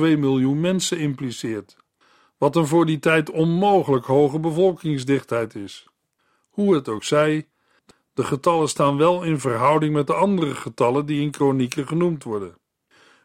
miljoen 0.00 0.60
mensen 0.60 0.98
impliceert, 0.98 1.76
wat 2.38 2.56
een 2.56 2.66
voor 2.66 2.86
die 2.86 2.98
tijd 2.98 3.30
onmogelijk 3.30 4.04
hoge 4.04 4.38
bevolkingsdichtheid 4.38 5.54
is. 5.54 5.86
Hoe 6.50 6.74
het 6.74 6.88
ook 6.88 7.04
zij, 7.04 7.48
de 8.14 8.24
getallen 8.24 8.68
staan 8.68 8.96
wel 8.96 9.22
in 9.22 9.40
verhouding 9.40 9.92
met 9.92 10.06
de 10.06 10.14
andere 10.14 10.54
getallen 10.54 11.06
die 11.06 11.20
in 11.20 11.30
kronieken 11.30 11.86
genoemd 11.86 12.22
worden. 12.22 12.58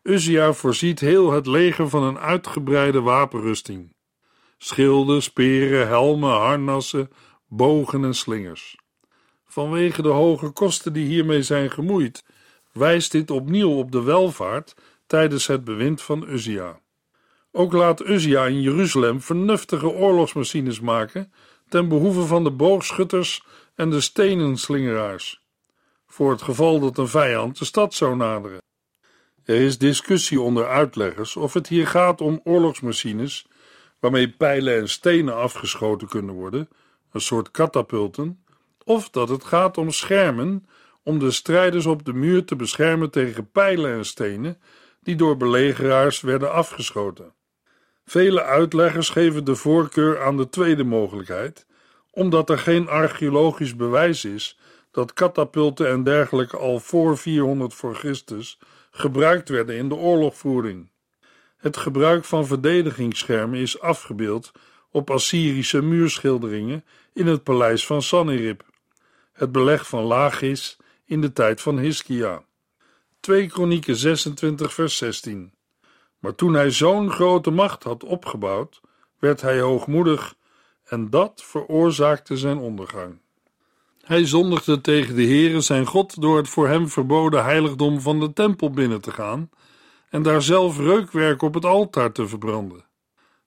Uzia 0.03 0.53
voorziet 0.53 0.99
heel 0.99 1.31
het 1.31 1.47
leger 1.47 1.89
van 1.89 2.03
een 2.03 2.19
uitgebreide 2.19 3.01
wapenrusting. 3.01 3.93
Schilden, 4.57 5.21
speren, 5.21 5.87
helmen, 5.87 6.29
harnassen, 6.29 7.09
bogen 7.47 8.03
en 8.03 8.15
slingers. 8.15 8.77
Vanwege 9.45 10.01
de 10.01 10.09
hoge 10.09 10.49
kosten 10.49 10.93
die 10.93 11.05
hiermee 11.05 11.43
zijn 11.43 11.71
gemoeid, 11.71 12.23
wijst 12.71 13.11
dit 13.11 13.31
opnieuw 13.31 13.71
op 13.71 13.91
de 13.91 14.03
welvaart 14.03 14.75
tijdens 15.07 15.47
het 15.47 15.63
bewind 15.63 16.01
van 16.01 16.29
Uzia. 16.29 16.79
Ook 17.51 17.73
laat 17.73 18.05
Uzia 18.05 18.45
in 18.45 18.61
Jeruzalem 18.61 19.21
vernuftige 19.21 19.87
oorlogsmachines 19.87 20.79
maken 20.79 21.33
ten 21.69 21.87
behoeve 21.87 22.21
van 22.21 22.43
de 22.43 22.51
boogschutters 22.51 23.43
en 23.75 23.89
de 23.89 24.01
stenenslingeraars, 24.01 25.41
voor 26.07 26.31
het 26.31 26.41
geval 26.41 26.79
dat 26.79 26.97
een 26.97 27.07
vijand 27.07 27.57
de 27.57 27.65
stad 27.65 27.93
zou 27.93 28.15
naderen. 28.15 28.61
Er 29.43 29.55
is 29.55 29.77
discussie 29.77 30.41
onder 30.41 30.67
uitleggers 30.67 31.35
of 31.35 31.53
het 31.53 31.67
hier 31.67 31.87
gaat 31.87 32.21
om 32.21 32.41
oorlogsmachines 32.43 33.47
waarmee 33.99 34.29
pijlen 34.29 34.77
en 34.77 34.89
stenen 34.89 35.35
afgeschoten 35.35 36.07
kunnen 36.07 36.35
worden, 36.35 36.69
een 37.11 37.21
soort 37.21 37.51
katapulten, 37.51 38.43
of 38.83 39.09
dat 39.09 39.29
het 39.29 39.43
gaat 39.43 39.77
om 39.77 39.91
schermen 39.91 40.67
om 41.09 41.19
de 41.19 41.31
strijders 41.31 41.85
op 41.85 42.05
de 42.05 42.13
muur 42.13 42.45
te 42.45 42.55
beschermen 42.55 43.09
tegen 43.09 43.51
pijlen 43.51 43.93
en 43.93 44.05
stenen 44.05 44.61
die 45.01 45.15
door 45.15 45.37
belegeraars 45.37 46.21
werden 46.21 46.51
afgeschoten. 46.51 47.33
Vele 48.05 48.43
uitleggers 48.43 49.09
geven 49.09 49.43
de 49.43 49.55
voorkeur 49.55 50.21
aan 50.21 50.37
de 50.37 50.49
tweede 50.49 50.83
mogelijkheid, 50.83 51.65
omdat 52.11 52.49
er 52.49 52.57
geen 52.57 52.87
archeologisch 52.87 53.75
bewijs 53.75 54.25
is 54.25 54.59
dat 54.91 55.13
katapulten 55.13 55.87
en 55.87 56.03
dergelijke 56.03 56.57
al 56.57 56.79
voor 56.79 57.17
400 57.17 57.73
voor 57.73 57.95
Christus 57.95 58.59
gebruikt 58.91 59.49
werden 59.49 59.75
in 59.75 59.89
de 59.89 59.95
oorlogvoering. 59.95 60.91
Het 61.57 61.77
gebruik 61.77 62.25
van 62.25 62.47
verdedigingsschermen 62.47 63.59
is 63.59 63.79
afgebeeld 63.79 64.51
op 64.91 65.09
Assyrische 65.09 65.81
muurschilderingen 65.81 66.85
in 67.13 67.27
het 67.27 67.43
paleis 67.43 67.85
van 67.85 68.01
Sanherib. 68.01 68.63
Het 69.33 69.51
beleg 69.51 69.87
van 69.87 70.03
Lachis 70.03 70.78
in 71.09 71.21
de 71.21 71.33
tijd 71.33 71.61
van 71.61 71.77
Hiskia. 71.77 72.43
2 73.19 73.47
Kronieken 73.47 73.95
26 73.95 74.73
vers 74.73 74.97
16 74.97 75.53
Maar 76.19 76.35
toen 76.35 76.53
hij 76.53 76.71
zo'n 76.71 77.11
grote 77.11 77.51
macht 77.51 77.83
had 77.83 78.03
opgebouwd, 78.03 78.81
werd 79.19 79.41
hij 79.41 79.59
hoogmoedig 79.59 80.35
en 80.83 81.09
dat 81.09 81.43
veroorzaakte 81.43 82.37
zijn 82.37 82.57
ondergang. 82.57 83.19
Hij 84.01 84.25
zondigde 84.25 84.81
tegen 84.81 85.15
de 85.15 85.23
Heere 85.23 85.61
zijn 85.61 85.85
God 85.85 86.21
door 86.21 86.37
het 86.37 86.47
voor 86.47 86.67
hem 86.67 86.89
verboden 86.89 87.43
heiligdom 87.43 88.01
van 88.01 88.19
de 88.19 88.33
tempel 88.33 88.69
binnen 88.69 89.01
te 89.01 89.11
gaan 89.11 89.49
en 90.09 90.23
daar 90.23 90.41
zelf 90.41 90.77
reukwerk 90.77 91.41
op 91.41 91.53
het 91.53 91.65
altaar 91.65 92.11
te 92.11 92.27
verbranden. 92.27 92.85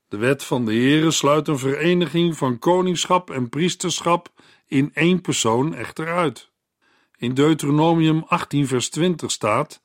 De 0.09 0.17
wet 0.17 0.45
van 0.45 0.65
de 0.65 0.73
Heere 0.73 1.11
sluit 1.11 1.49
een 1.49 1.59
vereniging 1.59 2.37
van 2.37 2.59
koningschap 2.59 3.31
en 3.31 3.49
priesterschap 3.49 4.29
in 4.67 4.91
één 4.95 5.21
persoon 5.21 5.75
echter 5.75 6.15
uit. 6.15 6.52
In 7.23 7.35
Deuteronomium 7.35 8.25
18 8.27 8.67
vers 8.67 8.91
20 8.91 9.31
staat: 9.31 9.81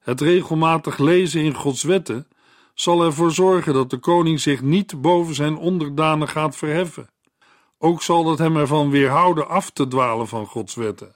Het 0.00 0.20
regelmatig 0.20 0.98
lezen 0.98 1.40
in 1.40 1.54
Gods 1.54 1.82
wetten 1.82 2.28
zal 2.74 3.02
ervoor 3.02 3.30
zorgen 3.30 3.72
dat 3.72 3.90
de 3.90 3.98
koning 3.98 4.40
zich 4.40 4.62
niet 4.62 5.00
boven 5.00 5.34
zijn 5.34 5.56
onderdanen 5.56 6.28
gaat 6.28 6.56
verheffen. 6.56 7.08
Ook 7.78 8.02
zal 8.02 8.30
het 8.30 8.38
hem 8.38 8.56
ervan 8.56 8.90
weerhouden 8.90 9.48
af 9.48 9.70
te 9.70 9.88
dwalen 9.88 10.28
van 10.28 10.46
Gods 10.46 10.74
wetten. 10.74 11.14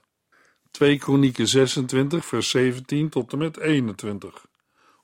2 0.71 0.97
Kronieken 0.97 1.47
26, 1.47 2.25
vers 2.25 2.49
17 2.49 3.09
tot 3.09 3.31
en 3.31 3.37
met 3.37 3.57
21. 3.57 4.45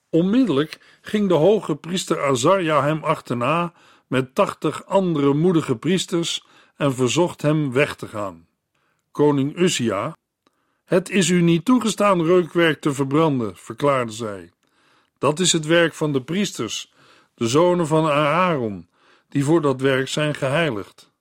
Onmiddellijk 0.10 1.00
ging 1.02 1.28
de 1.28 1.34
hoge 1.34 1.76
priester 1.76 2.24
Azarja 2.24 2.84
hem 2.84 3.04
achterna 3.04 3.74
met 4.08 4.36
tachtig 4.36 4.86
andere 4.86 5.34
moedige 5.34 5.76
priesters 5.76 6.46
en 6.76 6.94
verzocht 6.94 7.42
hem 7.42 7.72
weg 7.72 7.96
te 7.96 8.08
gaan. 8.08 8.48
Koning 9.12 9.58
Uzia, 9.58 10.16
het 10.88 11.10
is 11.10 11.30
u 11.30 11.42
niet 11.42 11.66
toegestaan 11.66 12.26
reukwerk 12.26 12.82
te 12.82 12.94
verbranden, 12.94 13.56
verklaarde 13.56 14.12
zij. 14.12 14.52
Dat 15.18 15.40
is 15.40 15.52
het 15.52 15.66
werk 15.66 15.94
van 15.94 16.14
de 16.14 16.22
priesters, 16.22 16.94
de 17.34 17.48
zonen 17.48 17.88
van 17.88 18.10
Aaron, 18.10 18.88
die 19.30 19.44
voor 19.44 19.62
dat 19.62 19.82
werk 19.82 20.08
zijn 20.08 20.36
geheiligd. 20.36 21.12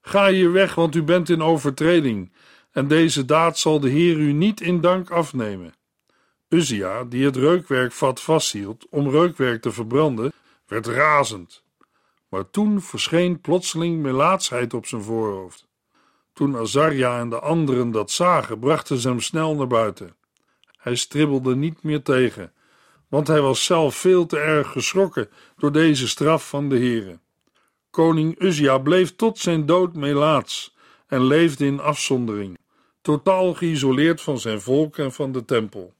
Ga 0.00 0.28
hier 0.28 0.52
weg, 0.52 0.74
want 0.74 0.94
u 0.94 1.02
bent 1.02 1.28
in 1.28 1.42
overtreding, 1.42 2.32
en 2.70 2.88
deze 2.88 3.24
daad 3.24 3.58
zal 3.58 3.80
de 3.80 3.88
Heer 3.88 4.16
u 4.16 4.32
niet 4.32 4.60
in 4.60 4.80
dank 4.80 5.10
afnemen. 5.10 5.74
Uzia, 6.48 7.04
die 7.04 7.24
het 7.24 7.36
reukwerkvat 7.36 8.20
vasthield 8.20 8.86
om 8.90 9.10
reukwerk 9.10 9.62
te 9.62 9.72
verbranden, 9.72 10.32
werd 10.66 10.86
razend. 10.86 11.62
Maar 12.28 12.50
toen 12.50 12.82
verscheen 12.82 13.40
plotseling 13.40 14.02
melaatsheid 14.02 14.74
op 14.74 14.86
zijn 14.86 15.02
voorhoofd. 15.02 15.70
Toen 16.32 16.56
Azarja 16.56 17.18
en 17.18 17.28
de 17.28 17.40
anderen 17.40 17.90
dat 17.90 18.10
zagen, 18.10 18.58
brachten 18.58 18.98
ze 18.98 19.08
hem 19.08 19.20
snel 19.20 19.54
naar 19.54 19.66
buiten. 19.66 20.16
Hij 20.76 20.94
stribbelde 20.94 21.56
niet 21.56 21.82
meer 21.82 22.02
tegen, 22.02 22.52
want 23.08 23.26
hij 23.26 23.40
was 23.40 23.64
zelf 23.64 23.94
veel 23.94 24.26
te 24.26 24.38
erg 24.38 24.70
geschrokken 24.70 25.28
door 25.56 25.72
deze 25.72 26.08
straf 26.08 26.48
van 26.48 26.68
de 26.68 26.76
heren. 26.76 27.20
Koning 27.90 28.40
Uzia 28.40 28.78
bleef 28.78 29.16
tot 29.16 29.38
zijn 29.38 29.66
dood 29.66 29.94
melaats 29.94 30.76
en 31.06 31.24
leefde 31.24 31.66
in 31.66 31.80
afzondering, 31.80 32.58
totaal 33.02 33.54
geïsoleerd 33.54 34.20
van 34.20 34.38
zijn 34.38 34.60
volk 34.60 34.98
en 34.98 35.12
van 35.12 35.32
de 35.32 35.44
tempel. 35.44 35.94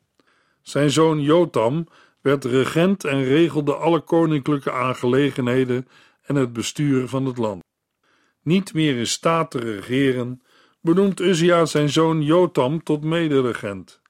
Zijn 0.62 0.91
zoon 0.91 1.21
Jotam 1.21 1.89
werd 2.21 2.45
regent 2.45 3.05
en 3.05 3.25
regelde 3.25 3.75
alle 3.75 4.01
koninklijke 4.01 4.73
aangelegenheden 4.73 5.89
en 6.23 6.35
het 6.35 6.53
bestuur 6.53 7.09
van 7.09 7.27
het 7.27 7.39
land. 7.39 7.62
Niet 8.42 8.75
meer 8.75 8.96
in 8.96 9.06
staat 9.06 9.50
te 9.50 9.58
regeren, 9.58 10.42
benoemt 10.80 11.20
Uzia 11.20 11.64
zijn 11.64 11.88
zoon 11.88 12.22
Jotam 12.22 12.82
tot 12.82 13.04
mederegent. 13.04 14.00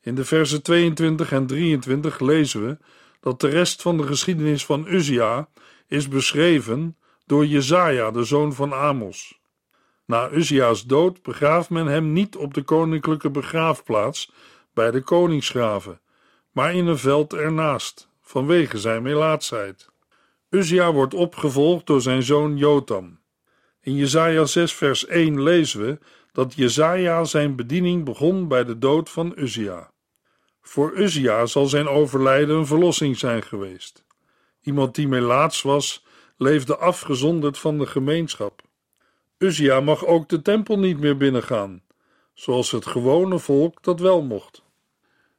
In 0.00 0.14
de 0.14 0.24
versen 0.24 0.62
22 0.62 1.32
en 1.32 1.46
23 1.46 2.20
lezen 2.20 2.66
we 2.66 2.78
dat 3.20 3.40
de 3.40 3.48
rest 3.48 3.82
van 3.82 3.96
de 3.96 4.02
geschiedenis 4.02 4.64
van 4.64 4.86
Uzia 4.88 5.48
is 5.86 6.08
beschreven 6.08 6.96
door 7.26 7.46
Jezaja, 7.46 8.10
de 8.10 8.24
zoon 8.24 8.52
van 8.52 8.72
Amos. 8.72 9.40
Na 10.06 10.30
Uzia's 10.30 10.84
dood 10.84 11.22
begraaft 11.22 11.70
men 11.70 11.86
hem 11.86 12.12
niet 12.12 12.36
op 12.36 12.54
de 12.54 12.62
koninklijke 12.62 13.30
begraafplaats 13.30 14.32
bij 14.74 14.90
de 14.90 15.00
koningsgraven, 15.00 16.00
maar 16.52 16.74
in 16.74 16.86
een 16.86 16.98
veld 16.98 17.32
ernaast, 17.32 18.08
vanwege 18.20 18.78
zijn 18.78 19.02
melaatsheid. 19.02 19.88
Uzia 20.48 20.92
wordt 20.92 21.14
opgevolgd 21.14 21.86
door 21.86 22.00
zijn 22.00 22.22
zoon 22.22 22.56
Jotam. 22.56 23.18
In 23.82 23.94
Jesaja 23.94 24.44
6 24.44 24.74
vers 24.74 25.06
1 25.06 25.42
lezen 25.42 25.80
we 25.80 25.98
dat 26.32 26.54
Jesaja 26.54 27.24
zijn 27.24 27.56
bediening 27.56 28.04
begon 28.04 28.48
bij 28.48 28.64
de 28.64 28.78
dood 28.78 29.10
van 29.10 29.32
Uzia. 29.36 29.90
Voor 30.60 30.92
Uzia 30.98 31.46
zal 31.46 31.66
zijn 31.66 31.88
overlijden 31.88 32.56
een 32.56 32.66
verlossing 32.66 33.18
zijn 33.18 33.42
geweest. 33.42 34.04
Iemand 34.62 34.94
die 34.94 35.08
melaats 35.08 35.62
was, 35.62 36.04
leefde 36.36 36.76
afgezonderd 36.76 37.58
van 37.58 37.78
de 37.78 37.86
gemeenschap. 37.86 38.62
Uzia 39.38 39.80
mag 39.80 40.06
ook 40.06 40.28
de 40.28 40.42
tempel 40.42 40.78
niet 40.78 40.98
meer 40.98 41.16
binnengaan, 41.16 41.82
zoals 42.34 42.70
het 42.70 42.86
gewone 42.86 43.38
volk 43.38 43.82
dat 43.82 44.00
wel 44.00 44.22
mocht. 44.22 44.62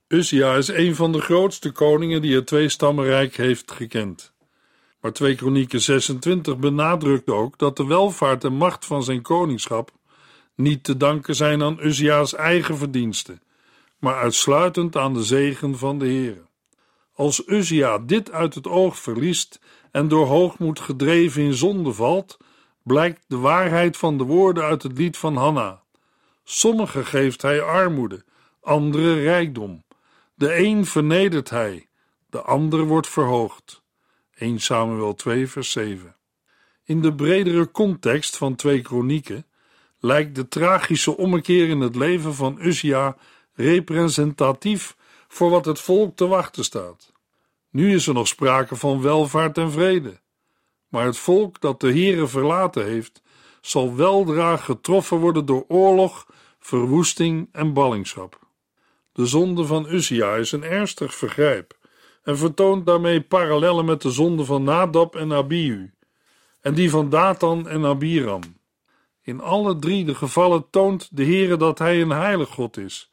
Uzia 0.08 0.56
is 0.56 0.68
een 0.68 0.96
van 0.96 1.12
de 1.12 1.22
grootste 1.22 1.72
koningen 1.72 2.22
die 2.22 2.36
het 2.36 2.48
tweestammenrijk 2.48 3.36
heeft 3.36 3.72
gekend. 3.72 4.31
Maar 5.02 5.14
2 5.14 5.36
Kronieken 5.36 5.82
26 5.82 6.58
benadrukt 6.58 7.30
ook 7.30 7.58
dat 7.58 7.78
de 7.78 7.86
welvaart 7.86 8.44
en 8.44 8.54
macht 8.54 8.86
van 8.86 9.04
zijn 9.04 9.22
koningschap 9.22 9.92
niet 10.56 10.84
te 10.84 10.98
danken 10.98 11.36
zijn 11.36 11.64
aan 11.64 11.80
Uzia's 11.82 12.34
eigen 12.34 12.78
verdiensten, 12.78 13.42
maar 14.00 14.16
uitsluitend 14.16 14.98
aan 14.98 15.14
de 15.14 15.24
zegen 15.24 15.78
van 15.78 16.00
de 16.00 16.06
Heer. 16.06 16.42
Als 17.14 17.48
Uzia 17.48 17.98
dit 17.98 18.32
uit 18.32 18.56
het 18.56 18.68
oog 18.68 18.98
verliest 18.98 19.60
en 19.92 20.08
door 20.08 20.26
hoogmoed 20.26 20.80
gedreven 20.80 21.42
in 21.42 21.54
zonde 21.54 21.94
valt, 21.94 22.38
blijkt 22.84 23.24
de 23.28 23.38
waarheid 23.38 23.98
van 23.98 24.18
de 24.18 24.24
woorden 24.24 24.64
uit 24.64 24.84
het 24.84 24.98
lied 24.98 25.18
van 25.18 25.36
Hanna. 25.36 25.82
Sommigen 26.44 27.06
geeft 27.06 27.42
hij 27.42 27.62
armoede, 27.62 28.24
andere 28.62 29.22
rijkdom. 29.22 29.84
De 30.34 30.58
een 30.58 30.86
vernedert 30.86 31.50
hij, 31.50 31.88
de 32.30 32.42
ander 32.42 32.86
wordt 32.86 33.08
verhoogd. 33.08 33.82
1 34.42 34.60
Samuel 34.60 35.16
2 35.16 35.48
vers 35.48 35.72
7. 35.72 36.16
In 36.84 37.02
de 37.02 37.14
bredere 37.14 37.72
context 37.72 38.38
van 38.38 38.56
2 38.56 38.82
Kronieken 38.82 39.46
lijkt 40.00 40.36
de 40.36 40.48
tragische 40.48 41.18
ommekeer 41.18 41.70
in 41.70 41.80
het 41.80 41.96
leven 41.96 42.34
van 42.34 42.58
Uzia 42.60 43.18
representatief 43.54 44.96
voor 45.28 45.50
wat 45.50 45.66
het 45.66 45.80
volk 45.80 46.16
te 46.16 46.28
wachten 46.28 46.64
staat. 46.64 47.12
Nu 47.70 47.94
is 47.94 48.08
er 48.08 48.14
nog 48.14 48.28
sprake 48.28 48.76
van 48.76 49.02
welvaart 49.02 49.58
en 49.58 49.72
vrede. 49.72 50.20
Maar 50.88 51.06
het 51.06 51.18
volk 51.18 51.62
dat 51.62 51.80
de 51.80 51.92
Heere 51.92 52.28
verlaten 52.28 52.86
heeft, 52.86 53.22
zal 53.62 53.96
weldra 53.96 54.58
getroffen 54.58 55.18
worden 55.18 55.46
door 55.46 55.66
oorlog, 55.68 56.28
verwoesting 56.60 57.50
en 57.52 57.74
ballingschap. 57.74 58.40
De 59.14 59.26
zonde 59.26 59.66
van 59.66 59.86
Uzia 59.90 60.36
is 60.36 60.52
een 60.52 60.64
ernstig 60.64 61.16
vergrijp 61.16 61.80
en 62.24 62.38
vertoont 62.38 62.86
daarmee 62.86 63.22
parallellen 63.22 63.86
met 63.86 64.02
de 64.02 64.12
zonde 64.12 64.46
van 64.46 64.64
Nadab 64.64 65.16
en 65.16 65.34
Abihu 65.34 65.92
en 66.62 66.74
die 66.74 66.90
van 66.90 67.10
Datan 67.10 67.68
en 67.68 67.86
Abiram. 67.86 68.42
In 69.22 69.40
alle 69.42 69.80
drie 69.80 70.06
de 70.06 70.16
gevallen 70.16 70.70
toont 70.70 71.10
de 71.12 71.24
Heere 71.24 71.58
dat 71.58 71.80
hij 71.80 72.02
een 72.02 72.10
heilig 72.10 72.50
God 72.50 72.78
is, 72.78 73.10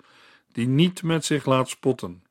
die 0.52 0.66
niet 0.66 1.02
met 1.02 1.24
zich 1.24 1.46
laat 1.46 1.68
spotten. 1.68 2.22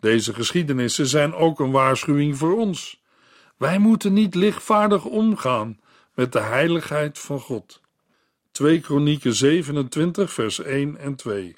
Deze 0.00 0.34
geschiedenissen 0.34 1.06
zijn 1.06 1.34
ook 1.34 1.60
een 1.60 1.70
waarschuwing 1.70 2.36
voor 2.36 2.56
ons. 2.56 3.02
Wij 3.56 3.78
moeten 3.78 4.12
niet 4.12 4.34
lichtvaardig 4.34 5.04
omgaan 5.04 5.80
met 6.14 6.32
de 6.32 6.40
heiligheid 6.40 7.18
van 7.18 7.40
God. 7.40 7.80
2 8.50 8.80
Kronieken 8.80 9.34
27 9.34 10.32
vers 10.32 10.62
1 10.62 10.96
en 10.96 11.14
2 11.14 11.56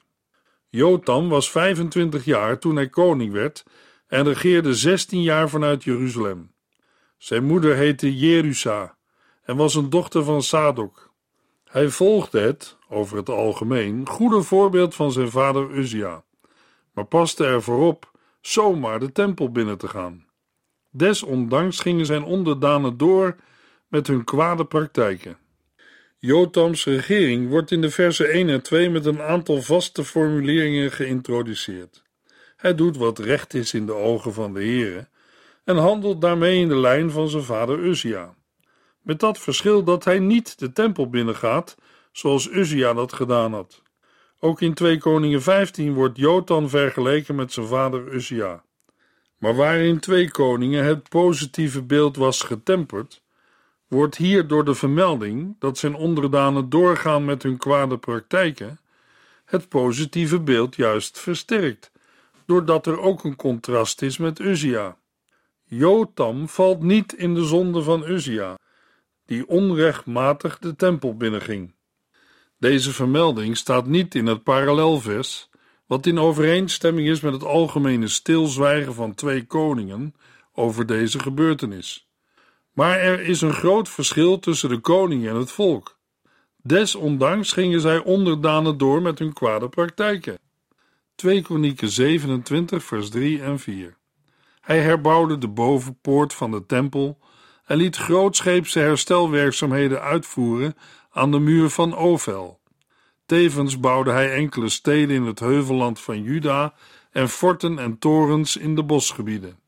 Jotam 0.70 1.28
was 1.28 1.50
25 1.50 2.24
jaar 2.24 2.58
toen 2.58 2.76
hij 2.76 2.88
koning 2.88 3.32
werd 3.32 3.64
en 4.08 4.24
regeerde 4.24 4.74
16 4.74 5.22
jaar 5.22 5.48
vanuit 5.48 5.84
Jeruzalem. 5.84 6.52
Zijn 7.18 7.44
moeder 7.44 7.76
heette 7.76 8.16
Jerusa 8.16 8.96
en 9.42 9.56
was 9.56 9.74
een 9.74 9.90
dochter 9.90 10.24
van 10.24 10.42
Sadok. 10.42 11.12
Hij 11.64 11.88
volgde 11.88 12.40
het, 12.40 12.76
over 12.88 13.16
het 13.16 13.28
algemeen, 13.28 14.08
goede 14.08 14.42
voorbeeld 14.42 14.94
van 14.94 15.12
zijn 15.12 15.30
vader 15.30 15.70
Uzia, 15.70 16.24
maar 16.92 17.04
paste 17.04 17.44
ervoor 17.44 17.86
op 17.86 18.10
zomaar 18.40 19.00
de 19.00 19.12
tempel 19.12 19.52
binnen 19.52 19.78
te 19.78 19.88
gaan. 19.88 20.26
Desondanks 20.90 21.80
gingen 21.80 22.06
zijn 22.06 22.24
onderdanen 22.24 22.96
door 22.96 23.36
met 23.88 24.06
hun 24.06 24.24
kwade 24.24 24.64
praktijken. 24.64 25.38
Jotams 26.18 26.84
regering 26.84 27.48
wordt 27.48 27.70
in 27.70 27.80
de 27.80 27.90
versen 27.90 28.30
1 28.30 28.48
en 28.48 28.62
2 28.62 28.90
met 28.90 29.06
een 29.06 29.22
aantal 29.22 29.62
vaste 29.62 30.04
formuleringen 30.04 30.90
geïntroduceerd. 30.90 32.02
Hij 32.58 32.74
doet 32.74 32.96
wat 32.96 33.18
recht 33.18 33.54
is 33.54 33.74
in 33.74 33.86
de 33.86 33.94
ogen 33.94 34.32
van 34.32 34.52
de 34.52 34.60
Heere 34.60 35.08
en 35.64 35.76
handelt 35.76 36.20
daarmee 36.20 36.60
in 36.60 36.68
de 36.68 36.76
lijn 36.76 37.10
van 37.10 37.28
zijn 37.28 37.42
vader 37.42 37.78
Uzia. 37.78 38.34
Met 39.02 39.20
dat 39.20 39.38
verschil 39.38 39.84
dat 39.84 40.04
hij 40.04 40.18
niet 40.18 40.58
de 40.58 40.72
tempel 40.72 41.10
binnengaat, 41.10 41.76
zoals 42.12 42.48
Uzia 42.48 42.94
dat 42.94 43.12
gedaan 43.12 43.52
had. 43.52 43.82
Ook 44.40 44.60
in 44.60 44.74
2 44.74 44.98
Koningen 44.98 45.42
15 45.42 45.94
wordt 45.94 46.18
Jotan 46.18 46.68
vergeleken 46.68 47.34
met 47.34 47.52
zijn 47.52 47.66
vader 47.66 48.14
Uzia. 48.14 48.64
Maar 49.38 49.54
waar 49.54 49.78
in 49.78 49.98
2 49.98 50.30
Koningen 50.30 50.84
het 50.84 51.08
positieve 51.08 51.82
beeld 51.82 52.16
was 52.16 52.42
getemperd, 52.42 53.22
wordt 53.88 54.16
hier 54.16 54.46
door 54.46 54.64
de 54.64 54.74
vermelding 54.74 55.56
dat 55.58 55.78
zijn 55.78 55.94
onderdanen 55.94 56.68
doorgaan 56.68 57.24
met 57.24 57.42
hun 57.42 57.56
kwade 57.56 57.98
praktijken, 57.98 58.80
het 59.44 59.68
positieve 59.68 60.40
beeld 60.40 60.76
juist 60.76 61.18
versterkt, 61.18 61.90
doordat 62.48 62.86
er 62.86 63.00
ook 63.00 63.24
een 63.24 63.36
contrast 63.36 64.02
is 64.02 64.18
met 64.18 64.38
Uzia. 64.38 64.96
Jotam 65.64 66.48
valt 66.48 66.82
niet 66.82 67.12
in 67.12 67.34
de 67.34 67.44
zonde 67.44 67.82
van 67.82 68.08
Uzia, 68.08 68.58
die 69.26 69.48
onrechtmatig 69.48 70.58
de 70.58 70.76
tempel 70.76 71.16
binnenging. 71.16 71.74
Deze 72.58 72.92
vermelding 72.92 73.56
staat 73.56 73.86
niet 73.86 74.14
in 74.14 74.26
het 74.26 74.42
parallelvers, 74.42 75.50
wat 75.86 76.06
in 76.06 76.18
overeenstemming 76.18 77.08
is 77.08 77.20
met 77.20 77.32
het 77.32 77.44
algemene 77.44 78.08
stilzwijgen 78.08 78.94
van 78.94 79.14
twee 79.14 79.46
koningen 79.46 80.14
over 80.52 80.86
deze 80.86 81.18
gebeurtenis. 81.18 82.08
Maar 82.72 82.98
er 82.98 83.20
is 83.20 83.40
een 83.40 83.54
groot 83.54 83.88
verschil 83.88 84.38
tussen 84.38 84.68
de 84.68 84.78
koning 84.78 85.28
en 85.28 85.36
het 85.36 85.50
volk. 85.50 85.98
Desondanks 86.62 87.52
gingen 87.52 87.80
zij 87.80 87.98
onderdanen 87.98 88.78
door 88.78 89.02
met 89.02 89.18
hun 89.18 89.32
kwade 89.32 89.68
praktijken. 89.68 90.38
2 91.18 91.42
Kronieken 91.42 91.88
27 91.88 92.84
vers 92.84 93.10
3 93.10 93.42
en 93.42 93.58
4 93.58 93.96
Hij 94.60 94.80
herbouwde 94.80 95.38
de 95.38 95.48
bovenpoort 95.48 96.34
van 96.34 96.50
de 96.50 96.66
tempel 96.66 97.18
en 97.64 97.76
liet 97.76 97.96
grootscheepse 97.96 98.78
herstelwerkzaamheden 98.78 100.02
uitvoeren 100.02 100.74
aan 101.10 101.30
de 101.30 101.38
muur 101.38 101.68
van 101.70 101.96
Ovel. 101.96 102.60
Tevens 103.26 103.80
bouwde 103.80 104.10
hij 104.10 104.34
enkele 104.34 104.68
steden 104.68 105.16
in 105.16 105.22
het 105.22 105.40
heuvelland 105.40 106.00
van 106.00 106.22
Juda 106.22 106.74
en 107.10 107.28
forten 107.28 107.78
en 107.78 107.98
torens 107.98 108.56
in 108.56 108.74
de 108.74 108.84
bosgebieden. 108.84 109.58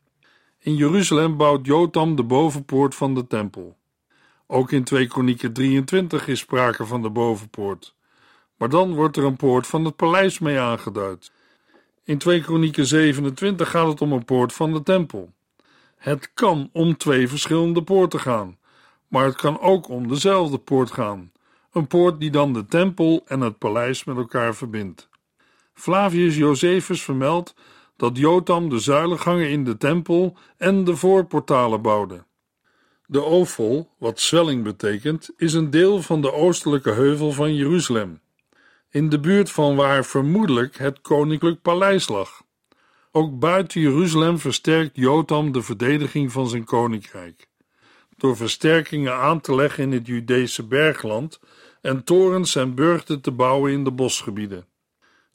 In 0.59 0.75
Jeruzalem 0.75 1.37
bouwt 1.37 1.65
Jotam 1.65 2.15
de 2.15 2.23
bovenpoort 2.23 2.95
van 2.95 3.15
de 3.15 3.27
tempel. 3.27 3.77
Ook 4.47 4.71
in 4.71 4.83
2 4.83 5.07
Kronieken 5.07 5.53
23 5.53 6.27
is 6.27 6.39
sprake 6.39 6.85
van 6.85 7.01
de 7.01 7.09
bovenpoort. 7.09 7.95
Maar 8.57 8.69
dan 8.69 8.93
wordt 8.93 9.17
er 9.17 9.23
een 9.23 9.35
poort 9.35 9.67
van 9.67 9.85
het 9.85 9.95
paleis 9.95 10.39
mee 10.39 10.59
aangeduid. 10.59 11.31
In 12.03 12.17
2 12.17 12.41
Kronieken 12.41 12.85
27 12.85 13.69
gaat 13.69 13.87
het 13.87 14.01
om 14.01 14.11
een 14.11 14.25
poort 14.25 14.53
van 14.53 14.73
de 14.73 14.83
tempel. 14.83 15.33
Het 15.97 16.31
kan 16.33 16.69
om 16.73 16.97
twee 16.97 17.27
verschillende 17.27 17.83
poorten 17.83 18.19
gaan, 18.19 18.57
maar 19.07 19.25
het 19.25 19.35
kan 19.35 19.59
ook 19.59 19.89
om 19.89 20.07
dezelfde 20.07 20.57
poort 20.57 20.91
gaan. 20.91 21.31
Een 21.71 21.87
poort 21.87 22.19
die 22.19 22.31
dan 22.31 22.53
de 22.53 22.65
tempel 22.65 23.23
en 23.25 23.41
het 23.41 23.57
paleis 23.57 24.03
met 24.03 24.17
elkaar 24.17 24.55
verbindt. 24.55 25.09
Flavius 25.73 26.35
Josephus 26.37 27.01
vermeldt 27.03 27.55
dat 27.95 28.17
Jotam 28.17 28.69
de 28.69 28.79
zuilengangen 28.79 29.49
in 29.49 29.63
de 29.63 29.77
tempel 29.77 30.37
en 30.57 30.83
de 30.83 30.95
voorportalen 30.95 31.81
bouwde. 31.81 32.23
De 33.05 33.23
Ofel, 33.23 33.89
wat 33.97 34.19
zwelling 34.19 34.63
betekent, 34.63 35.29
is 35.37 35.53
een 35.53 35.69
deel 35.69 36.01
van 36.01 36.21
de 36.21 36.33
oostelijke 36.33 36.91
heuvel 36.91 37.31
van 37.31 37.55
Jeruzalem, 37.55 38.20
in 38.91 39.09
de 39.09 39.19
buurt 39.19 39.51
van 39.51 39.75
waar 39.75 40.05
vermoedelijk 40.05 40.77
het 40.77 41.01
koninklijk 41.01 41.61
paleis 41.61 42.07
lag. 42.07 42.43
Ook 43.11 43.39
buiten 43.39 43.81
Jeruzalem 43.81 44.39
versterkt 44.39 44.95
Jotam 44.95 45.51
de 45.51 45.61
verdediging 45.61 46.31
van 46.31 46.49
zijn 46.49 46.63
koninkrijk. 46.63 47.49
Door 48.17 48.37
versterkingen 48.37 49.15
aan 49.15 49.41
te 49.41 49.55
leggen 49.55 49.83
in 49.83 49.91
het 49.91 50.07
Judese 50.07 50.63
bergland 50.63 51.39
en 51.81 52.03
torens 52.03 52.55
en 52.55 52.75
burchten 52.75 53.21
te 53.21 53.31
bouwen 53.31 53.71
in 53.71 53.83
de 53.83 53.91
bosgebieden. 53.91 54.65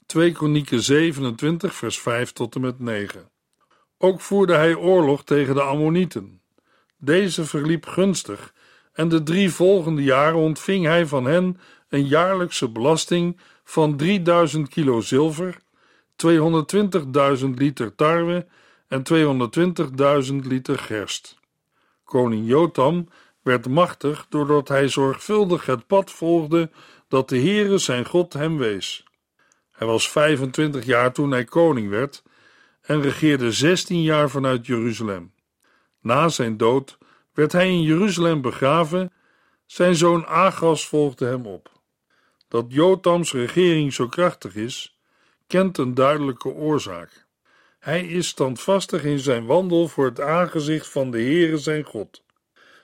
2 0.05 0.31
Kronieken 0.31 0.81
27 0.81 1.75
vers 1.75 1.99
5 1.99 2.31
tot 2.31 2.55
en 2.55 2.61
met 2.61 2.79
9 2.79 3.29
Ook 3.97 4.21
voerde 4.21 4.55
hij 4.55 4.75
oorlog 4.75 5.23
tegen 5.23 5.55
de 5.55 5.61
Ammonieten. 5.61 6.41
Deze 6.97 7.45
verliep 7.45 7.85
gunstig 7.85 8.53
en 8.93 9.09
de 9.09 9.23
drie 9.23 9.51
volgende 9.51 10.03
jaren 10.03 10.39
ontving 10.39 10.85
hij 10.85 11.05
van 11.05 11.25
hen 11.25 11.59
een 11.89 12.07
jaarlijkse 12.07 12.69
belasting 12.69 13.39
van 13.63 13.97
3000 13.97 14.69
kilo 14.69 15.01
zilver 15.01 15.57
220.000 16.25 17.45
liter 17.55 17.95
tarwe 17.95 18.47
en 18.87 19.03
220.000 20.29 20.35
liter 20.35 20.79
gerst. 20.79 21.39
Koning 22.03 22.47
Jotam 22.47 23.07
werd 23.41 23.67
machtig 23.67 24.25
doordat 24.29 24.67
hij 24.67 24.87
zorgvuldig 24.87 25.65
het 25.65 25.87
pad 25.87 26.11
volgde 26.11 26.69
dat 27.07 27.29
de 27.29 27.39
Heere 27.39 27.77
zijn 27.77 28.05
God 28.05 28.33
hem 28.33 28.57
wees. 28.57 29.05
Hij 29.71 29.87
was 29.87 30.09
25 30.09 30.85
jaar 30.85 31.13
toen 31.13 31.31
hij 31.31 31.43
koning 31.43 31.89
werd 31.89 32.23
en 32.81 33.01
regeerde 33.01 33.51
16 33.51 34.01
jaar 34.01 34.29
vanuit 34.29 34.65
Jeruzalem. 34.65 35.33
Na 36.01 36.29
zijn 36.29 36.57
dood 36.57 36.97
werd 37.33 37.51
hij 37.51 37.69
in 37.69 37.81
Jeruzalem 37.81 38.41
begraven, 38.41 39.11
zijn 39.65 39.95
zoon 39.95 40.25
Agas 40.25 40.87
volgde 40.87 41.25
hem 41.25 41.45
op. 41.45 41.76
Dat 42.47 42.65
Jotams 42.67 43.33
regering 43.33 43.93
zo 43.93 44.07
krachtig 44.07 44.55
is, 44.55 44.97
kent 45.47 45.77
een 45.77 45.93
duidelijke 45.93 46.49
oorzaak. 46.49 47.25
Hij 47.79 48.07
is 48.07 48.27
standvastig 48.27 49.03
in 49.03 49.19
zijn 49.19 49.45
wandel 49.45 49.87
voor 49.87 50.05
het 50.05 50.21
aangezicht 50.21 50.87
van 50.87 51.11
de 51.11 51.17
Heere 51.17 51.57
zijn 51.57 51.83
God. 51.83 52.23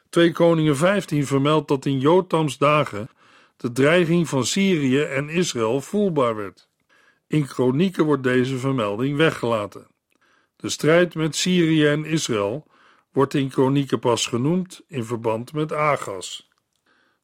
2 0.09 0.31
Koningen 0.31 0.77
15 0.77 1.25
vermeldt 1.25 1.67
dat 1.67 1.85
in 1.85 1.99
Jotams 1.99 2.57
dagen 2.57 3.09
de 3.57 3.71
dreiging 3.71 4.29
van 4.29 4.45
Syrië 4.45 5.01
en 5.01 5.29
Israël 5.29 5.81
voelbaar 5.81 6.35
werd. 6.35 6.69
In 7.27 7.45
kronieken 7.45 8.05
wordt 8.05 8.23
deze 8.23 8.57
vermelding 8.57 9.17
weggelaten. 9.17 9.87
De 10.55 10.69
strijd 10.69 11.15
met 11.15 11.35
Syrië 11.35 11.85
en 11.87 12.05
Israël 12.05 12.67
wordt 13.11 13.33
in 13.33 13.49
kronieken 13.49 13.99
pas 13.99 14.27
genoemd 14.27 14.81
in 14.87 15.03
verband 15.03 15.53
met 15.53 15.73
Agas. 15.73 16.49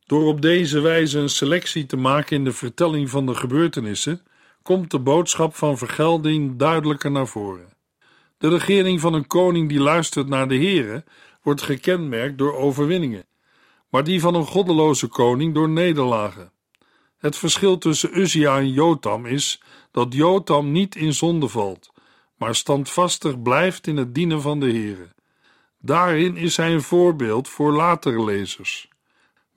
Door 0.10 0.26
op 0.26 0.42
deze 0.42 0.80
wijze 0.80 1.20
een 1.20 1.30
selectie 1.30 1.86
te 1.86 1.98
maken 1.98 2.36
in 2.36 2.44
de 2.44 2.52
vertelling 2.52 3.10
van 3.10 3.26
de 3.26 3.36
gebeurtenissen, 3.36 4.22
komt 4.62 4.92
de 4.92 5.00
boodschap 5.00 5.56
van 5.56 5.78
vergelding 5.78 6.58
duidelijker 6.58 7.12
naar 7.12 7.28
voren. 7.28 7.74
De 8.38 8.50
regering 8.50 9.00
van 9.00 9.14
een 9.14 9.28
koning 9.28 9.70
die 9.70 9.80
luistert 9.80 10.28
naar 10.28 10.48
de 10.48 10.58
Here 10.58 11.04
wordt 11.42 11.62
gekenmerkt 11.62 12.38
door 12.38 12.56
overwinningen, 12.56 13.26
maar 13.90 14.04
die 14.04 14.22
van 14.22 14.36
een 14.36 14.46
goddeloze 14.46 15.08
koning 15.08 15.54
door 15.54 15.70
nederlagen. 15.70 16.52
Het 17.18 17.38
verschil 17.38 17.78
tussen 17.78 18.20
Uzia 18.20 18.58
en 18.58 18.72
Jotam 18.72 19.26
is 19.26 19.62
dat 19.92 20.14
Jotam 20.14 20.72
niet 20.72 20.96
in 20.96 21.14
zonde 21.14 21.48
valt, 21.48 21.92
maar 22.38 22.56
standvastig 22.56 23.42
blijft 23.42 23.88
in 23.88 23.98
het 23.98 24.16
dienen 24.16 24.42
van 24.42 24.60
de 24.60 24.72
Here. 24.72 25.08
Daarin 25.82 26.38
is 26.38 26.58
hij 26.58 26.74
een 26.74 26.82
voorbeeld 26.82 27.48
voor 27.48 27.74
latere 27.74 28.24
lezers. 28.24 28.89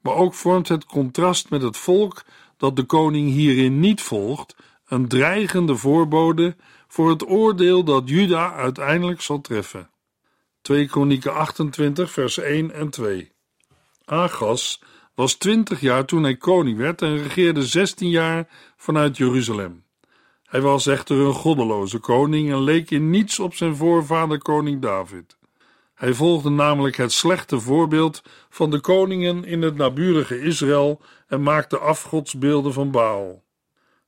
Maar 0.02 0.14
ook 0.14 0.34
vormt 0.34 0.68
het 0.68 0.84
contrast 0.84 1.50
met 1.50 1.62
het 1.62 1.76
volk 1.76 2.22
dat 2.56 2.76
de 2.76 2.84
koning 2.84 3.30
hierin 3.30 3.80
niet 3.80 4.00
volgt 4.00 4.56
een 4.86 5.08
dreigende 5.08 5.76
voorbode 5.76 6.56
voor 6.88 7.10
het 7.10 7.28
oordeel 7.28 7.84
dat 7.84 8.08
Juda 8.08 8.52
uiteindelijk 8.52 9.20
zal 9.20 9.40
treffen. 9.40 9.90
2 10.62 10.86
Kronieken 10.86 11.34
28 11.34 12.10
vers 12.10 12.38
1 12.38 12.70
en 12.70 12.90
2 12.90 13.32
Agas 14.04 14.82
was 15.14 15.34
20 15.34 15.80
jaar 15.80 16.04
toen 16.04 16.22
hij 16.22 16.36
koning 16.36 16.78
werd 16.78 17.02
en 17.02 17.22
regeerde 17.22 17.66
16 17.66 18.08
jaar 18.08 18.48
vanuit 18.76 19.16
Jeruzalem. 19.16 19.84
Hij 20.44 20.60
was 20.60 20.86
echter 20.86 21.16
een 21.16 21.32
goddeloze 21.32 21.98
koning 21.98 22.50
en 22.50 22.62
leek 22.62 22.90
in 22.90 23.10
niets 23.10 23.38
op 23.38 23.54
zijn 23.54 23.76
voorvader 23.76 24.38
koning 24.38 24.82
David. 24.82 25.36
Hij 26.02 26.14
volgde 26.14 26.50
namelijk 26.50 26.96
het 26.96 27.12
slechte 27.12 27.60
voorbeeld 27.60 28.22
van 28.48 28.70
de 28.70 28.80
koningen 28.80 29.44
in 29.44 29.62
het 29.62 29.76
naburige 29.76 30.40
Israël 30.40 31.00
en 31.26 31.42
maakte 31.42 31.78
afgodsbeelden 31.78 32.72
van 32.72 32.90
Baal. 32.90 33.42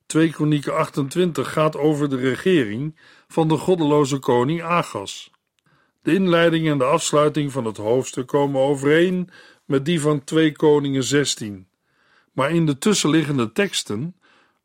2 0.07 0.31
Kronieken 0.31 0.77
28 0.77 1.53
gaat 1.53 1.77
over 1.77 2.09
de 2.09 2.17
regering 2.17 3.01
van 3.29 3.49
de 3.49 3.57
goddeloze 3.57 4.19
koning 4.19 4.63
Agas. 4.63 5.31
De 6.03 6.15
inleiding 6.15 6.69
en 6.69 6.79
de 6.79 6.85
afsluiting 6.85 7.53
van 7.53 7.65
het 7.65 7.77
hoofdstuk 7.77 8.27
komen 8.27 8.61
overeen 8.61 9.31
met 9.65 9.85
die 9.85 10.01
van 10.01 10.25
2 10.25 10.53
Koningen 10.53 11.05
16. 11.05 11.69
Maar 12.33 12.51
in 12.51 12.67
de 12.67 12.79
tussenliggende 12.79 13.53
teksten 13.53 14.17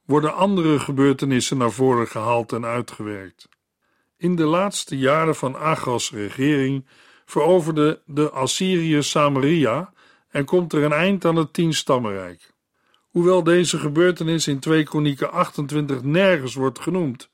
worden 0.06 0.34
andere 0.34 0.80
gebeurtenissen 0.80 1.58
naar 1.58 1.72
voren 1.72 2.08
gehaald 2.08 2.52
en 2.52 2.66
uitgewerkt. 2.66 3.50
In 4.18 4.36
de 4.36 4.46
laatste 4.46 4.98
jaren 4.98 5.36
van 5.36 5.58
Agas' 5.58 6.12
regering 6.12 6.86
veroverde 7.30 8.02
de 8.06 8.30
Assyriërs 8.30 9.10
Samaria 9.10 9.94
en 10.30 10.46
komt 10.46 10.74
er 10.74 10.84
een 10.84 10.92
eind 10.92 11.26
aan 11.26 11.36
het 11.36 11.54
tienstammenrijk. 11.54 12.54
Hoewel 13.10 13.44
deze 13.44 13.78
gebeurtenis 13.78 14.48
in 14.48 14.60
2 14.60 14.84
Kronieken 14.84 15.32
28 15.32 16.04
nergens 16.04 16.54
wordt 16.54 16.80
genoemd, 16.80 17.30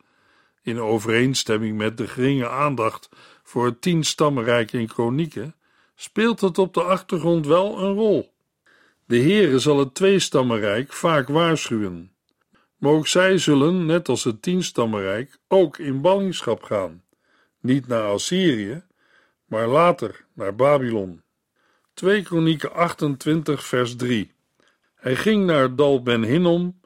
in 0.62 0.80
overeenstemming 0.80 1.78
met 1.78 1.98
de 1.98 2.08
geringe 2.08 2.50
aandacht 2.50 3.10
voor 3.44 3.66
het 3.66 3.82
tienstammenrijk 3.82 4.74
in 4.74 4.88
Kronieken, 4.88 5.56
speelt 5.96 6.42
het 6.42 6.58
op 6.58 6.74
de 6.74 6.84
achtergrond 6.84 7.48
wel 7.48 7.80
een 7.80 7.94
rol. 7.94 8.34
De 9.06 9.20
Heere 9.20 9.60
zal 9.60 9.80
het 9.80 9.94
tweestammenrijk 9.94 10.94
vaak 10.94 11.28
waarschuwen. 11.28 12.12
Maar 12.78 12.92
ook 12.92 13.08
zij 13.08 13.38
zullen, 13.38 13.86
net 13.86 14.10
als 14.10 14.24
het 14.24 14.42
tienstammenrijk, 14.42 15.38
ook 15.48 15.78
in 15.78 16.02
ballingschap 16.02 16.64
gaan. 16.64 17.04
Niet 17.60 17.88
naar 17.88 18.04
Assyrië, 18.04 18.84
maar 19.56 19.68
later 19.68 20.26
naar 20.34 20.56
Babylon. 20.56 21.22
2 21.94 22.24
Kronieken 22.24 22.74
28 22.74 23.66
vers 23.66 23.96
3 23.96 24.34
hij 24.96 25.16
ging 25.16 25.46
naar 25.46 25.76
Dal 25.76 26.04
Ben 26.04 26.24
Hinnom, 26.24 26.80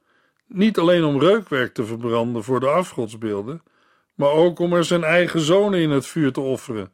niet 0.48 0.78
alleen 0.78 1.04
om 1.04 1.20
reukwerk 1.20 1.74
te 1.74 1.86
verbranden 1.86 2.44
voor 2.44 2.60
de 2.60 2.68
afgodsbeelden, 2.68 3.64
maar 4.16 4.32
ook 4.32 4.60
om 4.60 4.74
er 4.74 4.84
zijn 4.84 5.04
eigen 5.04 5.40
zonen 5.40 5.80
in 5.80 5.90
het 5.90 6.06
vuur 6.06 6.32
te 6.32 6.42
offeren. 6.42 6.94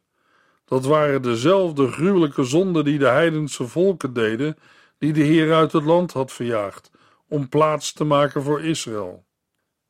Dat 0.64 0.84
waren 0.84 1.22
dezelfde 1.22 1.90
gruwelijke 1.90 2.44
zonden 2.44 2.84
die 2.84 2.98
de 2.98 3.08
heidense 3.08 3.66
volken 3.66 4.12
deden, 4.12 4.56
die 4.98 5.12
de 5.12 5.22
Heer 5.22 5.54
uit 5.54 5.72
het 5.72 5.84
land 5.84 6.12
had 6.12 6.32
verjaagd, 6.32 6.90
om 7.28 7.48
plaats 7.48 7.92
te 7.92 8.04
maken 8.04 8.42
voor 8.42 8.62
Israël. 8.62 9.24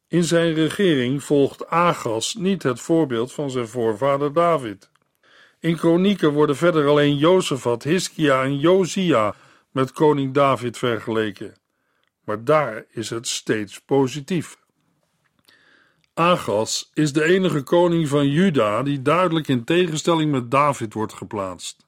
In 0.08 0.24
zijn 0.24 0.54
regering 0.54 1.22
volgt 1.22 1.66
Agas 1.66 2.34
niet 2.34 2.62
het 2.62 2.80
voorbeeld 2.80 3.32
van 3.32 3.50
zijn 3.50 3.68
voorvader 3.68 4.32
David. 4.32 4.90
In 5.60 5.76
kronieken 5.76 6.32
worden 6.32 6.56
verder 6.56 6.88
alleen 6.88 7.16
Jozefat, 7.16 7.82
Hiskia 7.82 8.42
en 8.42 8.58
Josia 8.58 9.34
met 9.70 9.92
koning 9.92 10.34
David 10.34 10.78
vergeleken. 10.78 11.54
Maar 12.24 12.44
daar 12.44 12.84
is 12.90 13.10
het 13.10 13.28
steeds 13.28 13.80
positief. 13.80 14.58
Agas 16.14 16.90
is 16.94 17.12
de 17.12 17.24
enige 17.24 17.62
koning 17.62 18.08
van 18.08 18.28
Juda 18.28 18.82
die 18.82 19.02
duidelijk 19.02 19.48
in 19.48 19.64
tegenstelling 19.64 20.30
met 20.30 20.50
David 20.50 20.92
wordt 20.94 21.12
geplaatst. 21.12 21.86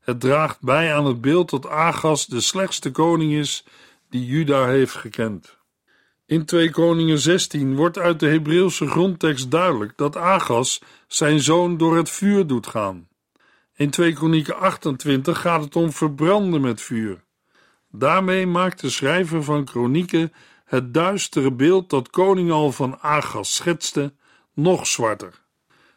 Het 0.00 0.20
draagt 0.20 0.60
bij 0.60 0.94
aan 0.94 1.06
het 1.06 1.20
beeld 1.20 1.50
dat 1.50 1.66
Agas 1.66 2.26
de 2.26 2.40
slechtste 2.40 2.90
koning 2.90 3.32
is 3.32 3.64
die 4.10 4.26
Juda 4.26 4.66
heeft 4.66 4.94
gekend. 4.94 5.56
In 6.34 6.44
2 6.44 6.70
Koningen 6.70 7.18
16 7.18 7.76
wordt 7.76 7.98
uit 7.98 8.20
de 8.20 8.26
Hebreeuwse 8.26 8.86
grondtekst 8.86 9.50
duidelijk 9.50 9.92
dat 9.96 10.16
Agas 10.16 10.82
zijn 11.06 11.40
zoon 11.40 11.76
door 11.76 11.96
het 11.96 12.10
vuur 12.10 12.46
doet 12.46 12.66
gaan. 12.66 13.08
In 13.76 13.90
2 13.90 14.12
Kronieken 14.12 14.56
28 14.56 15.40
gaat 15.40 15.64
het 15.64 15.76
om 15.76 15.92
verbranden 15.92 16.60
met 16.60 16.80
vuur. 16.80 17.24
Daarmee 17.90 18.46
maakt 18.46 18.80
de 18.80 18.90
schrijver 18.90 19.44
van 19.44 19.64
Kronieken 19.64 20.32
het 20.64 20.94
duistere 20.94 21.52
beeld 21.52 21.90
dat 21.90 22.10
koning 22.10 22.50
al 22.50 22.72
van 22.72 22.98
Agas 23.00 23.54
schetste 23.54 24.14
nog 24.54 24.86
zwarter. 24.86 25.42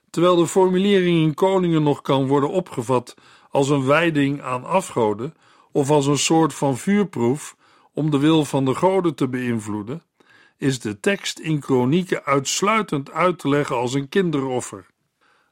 Terwijl 0.09 0.35
de 0.35 0.47
formulering 0.47 1.17
in 1.19 1.33
Koningen 1.33 1.83
nog 1.83 2.01
kan 2.01 2.27
worden 2.27 2.49
opgevat 2.49 3.15
als 3.49 3.69
een 3.69 3.85
wijding 3.85 4.41
aan 4.41 4.65
afgoden 4.65 5.33
of 5.71 5.89
als 5.89 6.05
een 6.05 6.17
soort 6.17 6.53
van 6.53 6.77
vuurproef 6.77 7.55
om 7.93 8.11
de 8.11 8.19
wil 8.19 8.45
van 8.45 8.65
de 8.65 8.75
goden 8.75 9.15
te 9.15 9.27
beïnvloeden, 9.27 10.01
is 10.57 10.79
de 10.79 10.99
tekst 10.99 11.39
in 11.39 11.59
Kronieken 11.59 12.25
uitsluitend 12.25 13.11
uit 13.11 13.39
te 13.39 13.49
leggen 13.49 13.75
als 13.75 13.93
een 13.93 14.09
kinderoffer. 14.09 14.85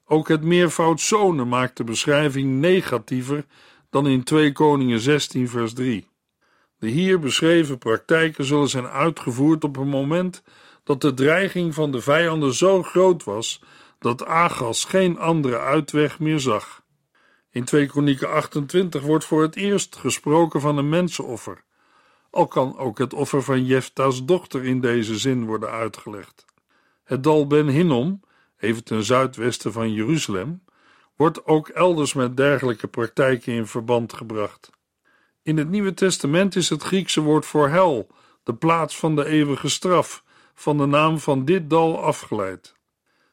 Ook 0.05 0.27
het 0.27 0.43
meervoud 0.43 1.01
zonen 1.01 1.47
maakt 1.47 1.77
de 1.77 1.83
beschrijving 1.83 2.59
negatiever 2.59 3.45
dan 3.89 4.07
in 4.07 4.23
2 4.23 4.51
Koningen 4.51 4.99
16 4.99 5.49
vers 5.49 5.73
3. 5.73 6.07
De 6.77 6.87
hier 6.87 7.19
beschreven 7.19 7.77
praktijken 7.77 8.45
zullen 8.45 8.69
zijn 8.69 8.87
uitgevoerd 8.87 9.63
op 9.63 9.77
een 9.77 9.87
moment 9.87 10.43
dat 10.83 11.01
de 11.01 11.13
dreiging 11.13 11.73
van 11.73 11.91
de 11.91 12.01
vijanden 12.01 12.53
zo 12.53 12.83
groot 12.83 13.23
was 13.23 13.61
dat 13.99 14.25
Agas 14.25 14.83
geen 14.83 15.17
andere 15.17 15.59
uitweg 15.59 16.19
meer 16.19 16.39
zag. 16.39 16.83
In 17.49 17.63
2 17.63 17.87
Kronieken 17.87 18.29
28 18.29 19.01
wordt 19.01 19.25
voor 19.25 19.41
het 19.41 19.55
eerst 19.55 19.95
gesproken 19.95 20.61
van 20.61 20.77
een 20.77 20.89
mensenoffer, 20.89 21.63
al 22.35 22.47
kan 22.47 22.77
ook 22.77 22.97
het 22.97 23.13
offer 23.13 23.43
van 23.43 23.65
Jefta's 23.65 24.25
dochter 24.25 24.65
in 24.65 24.81
deze 24.81 25.17
zin 25.17 25.45
worden 25.45 25.69
uitgelegd. 25.69 26.45
Het 27.03 27.23
dal 27.23 27.47
Ben 27.47 27.67
Hinnom, 27.67 28.21
even 28.57 28.83
ten 28.83 29.03
zuidwesten 29.03 29.71
van 29.71 29.93
Jeruzalem, 29.93 30.63
wordt 31.15 31.45
ook 31.45 31.67
elders 31.67 32.13
met 32.13 32.37
dergelijke 32.37 32.87
praktijken 32.87 33.53
in 33.53 33.67
verband 33.67 34.13
gebracht. 34.13 34.69
In 35.43 35.57
het 35.57 35.69
Nieuwe 35.69 35.93
Testament 35.93 36.55
is 36.55 36.69
het 36.69 36.83
Griekse 36.83 37.21
woord 37.21 37.45
voor 37.45 37.69
hel, 37.69 38.07
de 38.43 38.53
plaats 38.53 38.97
van 38.97 39.15
de 39.15 39.25
eeuwige 39.25 39.69
straf, 39.69 40.23
van 40.53 40.77
de 40.77 40.85
naam 40.85 41.19
van 41.19 41.45
dit 41.45 41.69
dal 41.69 42.03
afgeleid. 42.03 42.75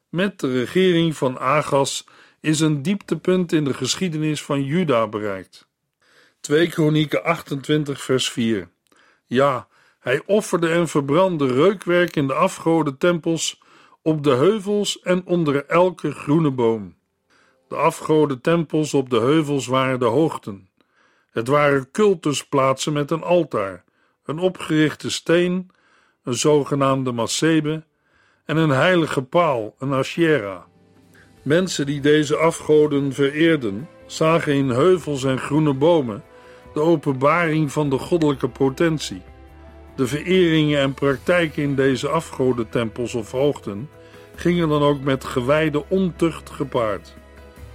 Met 0.09 0.41
de 0.41 0.59
regering 0.59 1.17
van 1.17 1.39
Agas 1.39 2.07
is 2.41 2.61
een 2.61 2.83
dieptepunt 2.83 3.53
in 3.53 3.65
de 3.65 3.75
geschiedenis 3.75 4.43
van 4.43 4.65
Juda 4.65 5.09
bereikt. 5.09 5.67
2 6.41 6.69
Kronieken 6.69 7.25
28 7.25 8.03
vers 8.03 8.31
4 8.31 8.71
Ja, 9.33 9.69
hij 9.99 10.23
offerde 10.27 10.69
en 10.69 10.89
verbrandde 10.89 11.47
reukwerk 11.47 12.17
in 12.17 12.27
de 12.27 12.35
afgoden 12.35 12.99
tempels 12.99 13.61
op 14.03 14.23
de 14.23 14.31
heuvels 14.31 15.01
en 15.01 15.23
onder 15.27 15.67
elke 15.67 16.11
groene 16.11 16.51
boom. 16.51 16.95
De 17.69 17.77
afgoden 17.77 18.41
tempels 18.41 18.95
op 18.95 19.11
de 19.11 19.19
heuvels 19.19 19.67
waren 19.67 19.99
de 19.99 20.05
hoogten. 20.05 20.69
Het 21.31 21.49
waren 21.49 21.91
cultusplaatsen 21.91 22.93
met 22.93 23.11
een 23.11 23.23
altaar, 23.23 23.85
een 24.25 24.39
opgerichte 24.39 25.11
steen, 25.11 25.71
een 26.25 26.35
zogenaamde 26.35 27.13
massebe 27.13 27.85
en 28.45 28.57
een 28.57 28.71
heilige 28.71 29.23
paal, 29.23 29.75
een 29.79 29.93
asherah. 29.93 30.63
Mensen 31.43 31.87
die 31.87 32.01
deze 32.01 32.37
afgoden 32.37 33.13
vereerden, 33.13 33.89
zagen 34.07 34.55
in 34.55 34.69
heuvels 34.69 35.25
en 35.25 35.39
groene 35.39 35.75
bomen 35.75 36.25
de 36.75 36.81
openbaring 36.81 37.73
van 37.73 37.91
de 37.91 37.99
goddelijke 37.99 38.49
potentie. 38.49 39.23
De 39.97 40.07
vereringen 40.07 40.81
en 40.81 40.95
praktijken 40.95 41.63
in 41.63 41.75
deze 41.75 42.09
afgodentempels 42.09 43.15
of 43.15 43.31
hoogten 43.31 43.89
gingen 44.35 44.69
dan 44.69 44.83
ook 44.83 45.01
met 45.01 45.25
gewijde 45.25 45.85
ontucht 45.89 46.51
gepaard. 46.51 47.15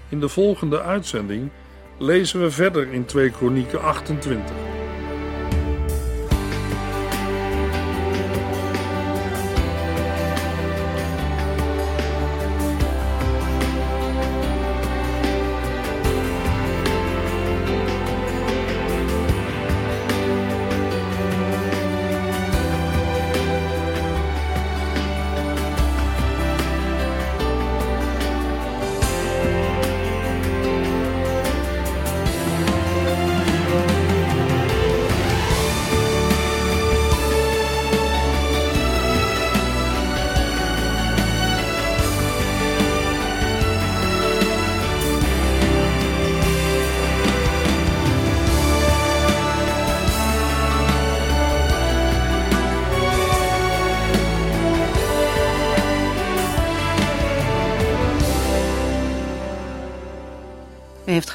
In 0.10 0.20
de 0.20 0.30
volgende 0.30 0.82
uitzending 0.82 1.50
lezen 1.98 2.42
we 2.42 2.52
verder 2.52 2.94
in 2.94 3.06
2 3.06 3.30
Kronieken 3.30 3.82
28. 3.82 4.56